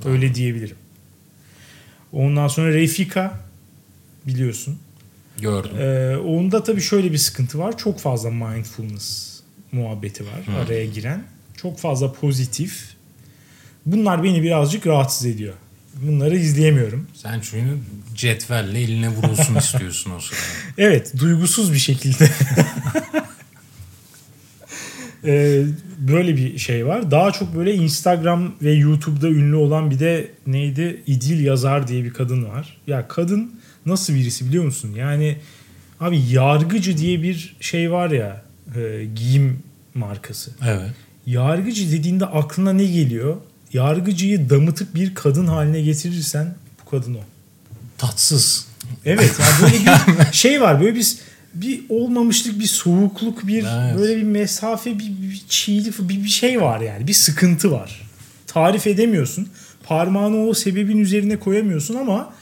[0.04, 0.76] Öyle diyebilirim.
[2.12, 3.40] Ondan sonra Refika
[4.26, 4.78] biliyorsun.
[5.40, 5.70] Gördüm.
[5.78, 7.78] Ee, onda tabii şöyle bir sıkıntı var.
[7.78, 9.40] Çok fazla mindfulness
[9.72, 11.24] muhabbeti var araya giren.
[11.56, 12.94] Çok fazla pozitif.
[13.86, 15.54] Bunlar beni birazcık rahatsız ediyor.
[16.02, 17.06] Bunları izleyemiyorum.
[17.14, 17.78] Sen çünkü
[18.14, 20.42] cetvelle eline vurulsun istiyorsun o sırada.
[20.78, 22.30] Evet, duygusuz bir şekilde.
[25.26, 25.64] Ee,
[25.98, 27.10] böyle bir şey var.
[27.10, 31.02] Daha çok böyle Instagram ve YouTube'da ünlü olan bir de neydi?
[31.06, 32.76] İdil Yazar diye bir kadın var.
[32.86, 34.92] Ya kadın nasıl birisi biliyor musun?
[34.96, 35.36] Yani
[36.00, 38.42] abi yargıcı diye bir şey var ya
[38.76, 39.58] e, giyim
[39.94, 40.50] markası.
[40.66, 40.90] Evet.
[41.26, 43.36] Yargıcı dediğinde aklına ne geliyor?
[43.74, 46.54] Yargıcıyı damıtık bir kadın haline getirirsen
[46.84, 47.20] bu kadın o.
[47.98, 48.66] Tatsız.
[49.04, 51.16] Evet yani böyle bir şey var böyle bir
[51.54, 53.98] bir olmamışlık bir soğukluk bir Evet.
[53.98, 58.02] böyle bir mesafe bir, bir çiğlik bir, bir şey var yani bir sıkıntı var.
[58.46, 59.48] Tarif edemiyorsun.
[59.82, 62.32] parmağını o sebebin üzerine koyamıyorsun ama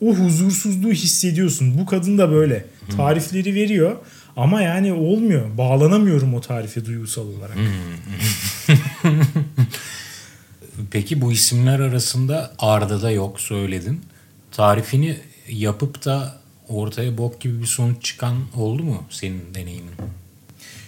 [0.00, 1.78] o huzursuzluğu hissediyorsun.
[1.78, 2.64] Bu kadın da böyle.
[2.96, 3.96] Tarifleri veriyor
[4.36, 5.58] ama yani olmuyor.
[5.58, 7.56] Bağlanamıyorum o tarife duygusal olarak.
[10.90, 14.00] Peki bu isimler arasında Arda da yok söyledin.
[14.52, 15.16] Tarifini
[15.48, 19.92] yapıp da ortaya bok gibi bir sonuç çıkan oldu mu senin deneyimin?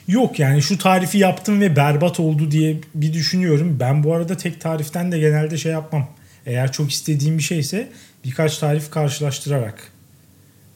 [0.09, 3.77] Yok yani şu tarifi yaptım ve berbat oldu diye bir düşünüyorum.
[3.81, 6.09] Ben bu arada tek tariften de genelde şey yapmam.
[6.47, 7.89] Eğer çok istediğim bir şeyse
[8.25, 9.93] birkaç tarif karşılaştırarak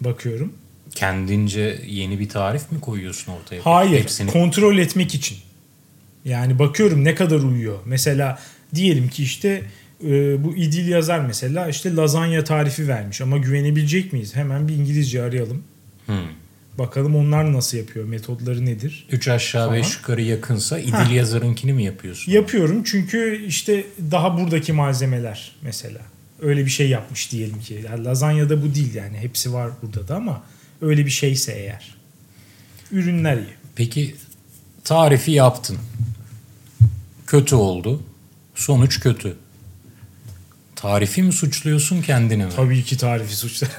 [0.01, 0.53] bakıyorum.
[0.95, 3.61] Kendince yeni bir tarif mi koyuyorsun ortaya?
[3.65, 4.31] Hayır, Hepsini...
[4.31, 5.39] kontrol etmek için.
[6.25, 7.79] Yani bakıyorum ne kadar uyuyor.
[7.85, 8.39] Mesela
[8.75, 9.63] diyelim ki işte
[10.05, 14.37] e, bu İdil yazar mesela işte lazanya tarifi vermiş ama güvenebilecek miyiz?
[14.37, 15.63] Hemen bir İngilizce arayalım.
[16.07, 16.17] Hmm.
[16.79, 19.07] Bakalım onlar nasıl yapıyor, metodları nedir?
[19.11, 19.79] Üç aşağı Falan.
[19.79, 22.33] beş yukarı yakınsa İdil yazarınkini mi yapıyorsun?
[22.33, 26.01] Yapıyorum çünkü işte daha buradaki malzemeler mesela.
[26.43, 27.85] Öyle bir şey yapmış diyelim ki.
[27.91, 29.19] Yani lazanyada bu değil yani.
[29.19, 30.43] Hepsi var burada da ama
[30.81, 31.95] öyle bir şeyse eğer.
[32.93, 33.55] Ürünler iyi.
[33.77, 34.15] Peki
[34.85, 35.79] tarifi yaptın.
[37.27, 38.03] Kötü oldu.
[38.57, 39.37] Sonuç kötü.
[40.77, 42.53] Tarifi mi suçluyorsun kendini mi?
[42.57, 43.71] Tabii ki tarifi suçlar.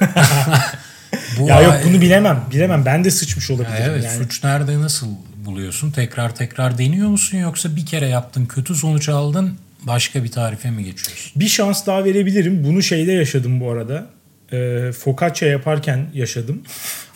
[1.38, 2.44] Bu ya yok bunu bilemem.
[2.52, 2.84] Bilemem.
[2.84, 3.90] Ben de sıçmış olabilirim.
[3.90, 4.18] Evet yani.
[4.18, 5.06] suç nerede nasıl
[5.44, 5.90] buluyorsun?
[5.90, 10.84] Tekrar tekrar deniyor musun yoksa bir kere yaptın kötü sonuç aldın başka bir tarife mi
[10.84, 11.32] geçiyorsun?
[11.36, 12.64] Bir şans daha verebilirim.
[12.64, 14.06] Bunu şeyde yaşadım bu arada.
[14.52, 16.62] E, focaccia yaparken yaşadım.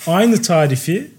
[0.06, 1.10] Aynı tarifi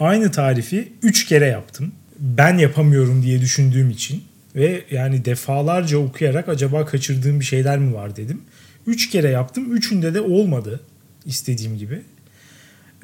[0.00, 1.92] aynı tarifi 3 kere yaptım.
[2.18, 4.24] Ben yapamıyorum diye düşündüğüm için
[4.58, 8.42] ve yani defalarca okuyarak acaba kaçırdığım bir şeyler mi var dedim.
[8.86, 9.76] 3 kere yaptım.
[9.76, 10.80] Üçünde de olmadı
[11.24, 12.02] istediğim gibi.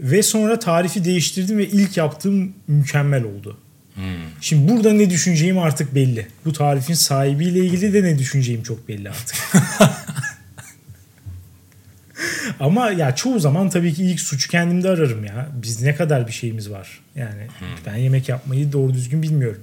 [0.01, 3.59] Ve sonra tarifi değiştirdim ve ilk yaptığım mükemmel oldu.
[3.95, 4.05] Hmm.
[4.41, 6.27] Şimdi burada ne düşüneceğim artık belli.
[6.45, 9.37] Bu tarifin sahibiyle ilgili de ne düşüneceğim çok belli artık.
[12.61, 15.49] Ama ya çoğu zaman tabii ki ilk suçu kendimde ararım ya.
[15.63, 17.01] Biz ne kadar bir şeyimiz var.
[17.17, 17.47] Yani
[17.87, 19.63] ben yemek yapmayı doğru düzgün bilmiyorum.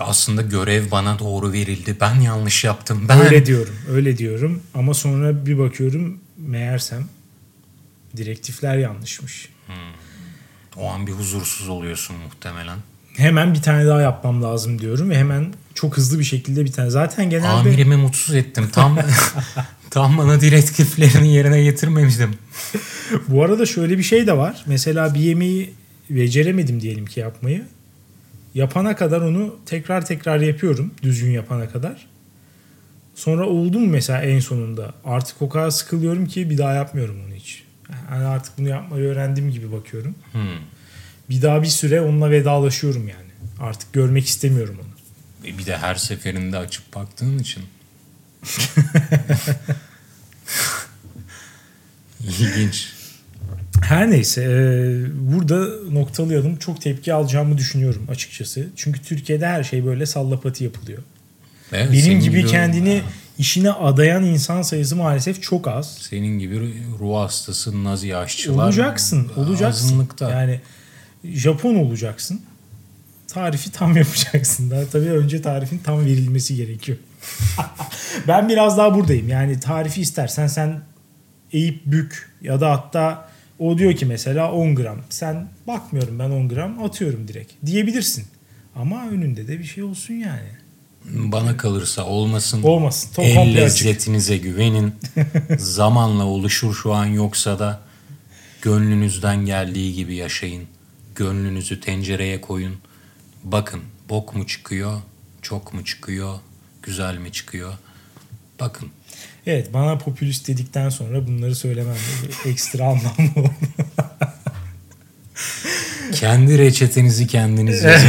[0.00, 1.96] Aslında görev bana doğru verildi.
[2.00, 3.06] Ben yanlış yaptım.
[3.08, 3.74] Ben Öyle diyorum.
[3.90, 4.62] Öyle diyorum.
[4.74, 7.08] Ama sonra bir bakıyorum meğersem
[8.16, 9.48] direktifler yanlışmış.
[10.76, 12.78] o an bir huzursuz oluyorsun muhtemelen.
[13.16, 16.90] Hemen bir tane daha yapmam lazım diyorum ve hemen çok hızlı bir şekilde bir tane.
[16.90, 18.68] Zaten genelde Amirimi mutsuz ettim.
[18.72, 18.98] Tam
[19.90, 22.34] tam bana direktiflerini yerine getirmemiştim.
[23.28, 24.62] Bu arada şöyle bir şey de var.
[24.66, 25.74] Mesela bir yemeği
[26.10, 27.64] beceremedim diyelim ki yapmayı.
[28.56, 30.94] Yapana kadar onu tekrar tekrar yapıyorum.
[31.02, 32.06] Düzgün yapana kadar.
[33.14, 34.94] Sonra oldu mu mesela en sonunda?
[35.04, 37.62] Artık o kadar sıkılıyorum ki bir daha yapmıyorum onu hiç.
[38.10, 40.14] Yani artık bunu yapmayı öğrendim gibi bakıyorum.
[40.32, 40.40] Hmm.
[41.30, 43.30] Bir daha bir süre onunla vedalaşıyorum yani.
[43.60, 44.88] Artık görmek istemiyorum onu.
[45.48, 47.62] E Bir de her seferinde açıp baktığın için.
[52.20, 52.95] İlginç.
[53.82, 54.50] Her neyse e,
[55.32, 56.56] burada noktalayalım.
[56.56, 58.66] Çok tepki alacağımı düşünüyorum açıkçası.
[58.76, 61.02] Çünkü Türkiye'de her şey böyle sallapati yapılıyor.
[61.72, 63.02] Evet, Benim gibi kendini
[63.38, 65.98] işine adayan insan sayısı maalesef çok az.
[66.00, 69.84] senin gibi ruh hastası nazi aşçılar Olacaksın, olacaksın.
[69.86, 70.30] azınlıkta.
[70.30, 70.60] Yani
[71.24, 72.40] Japon olacaksın.
[73.28, 74.70] Tarifi tam yapacaksın.
[74.70, 76.98] Daha tabii önce tarifin tam verilmesi gerekiyor.
[78.28, 79.28] ben biraz daha buradayım.
[79.28, 80.80] Yani tarifi istersen sen
[81.52, 83.28] eğip bük ya da hatta
[83.58, 84.98] o diyor ki mesela 10 gram.
[85.10, 88.24] Sen bakmıyorum ben 10 gram atıyorum direkt diyebilirsin.
[88.76, 90.48] Ama önünde de bir şey olsun yani.
[91.04, 92.62] Bana kalırsa olmasın.
[92.62, 93.10] Olmasın.
[93.14, 93.86] Tom El komple açık.
[93.86, 94.94] lezzetinize güvenin.
[95.58, 97.80] Zamanla oluşur şu an yoksa da
[98.62, 100.64] gönlünüzden geldiği gibi yaşayın.
[101.14, 102.76] Gönlünüzü tencereye koyun.
[103.44, 105.00] Bakın bok mu çıkıyor,
[105.42, 106.34] çok mu çıkıyor,
[106.82, 107.72] güzel mi çıkıyor?
[108.60, 108.88] Bakın.
[109.46, 111.96] Evet bana popülist dedikten sonra bunları söylemem
[112.46, 113.50] ekstra anlamlı oldu.
[116.12, 118.08] Kendi reçetenizi kendiniz yazın.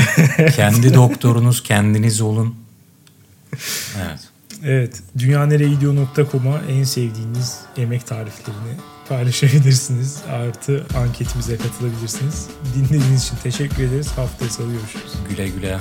[0.55, 2.55] Kendi doktorunuz kendiniz olun.
[3.97, 4.19] Evet.
[4.63, 5.01] Evet.
[5.17, 8.73] dünyanereyegidiyor.com'a en sevdiğiniz yemek tariflerini
[9.09, 10.17] paylaşabilirsiniz.
[10.29, 12.47] Artı anketimize katılabilirsiniz.
[12.75, 14.07] Dinlediğiniz için teşekkür ederiz.
[14.07, 15.13] Haftaya salı görüşürüz.
[15.29, 15.79] Güle güle.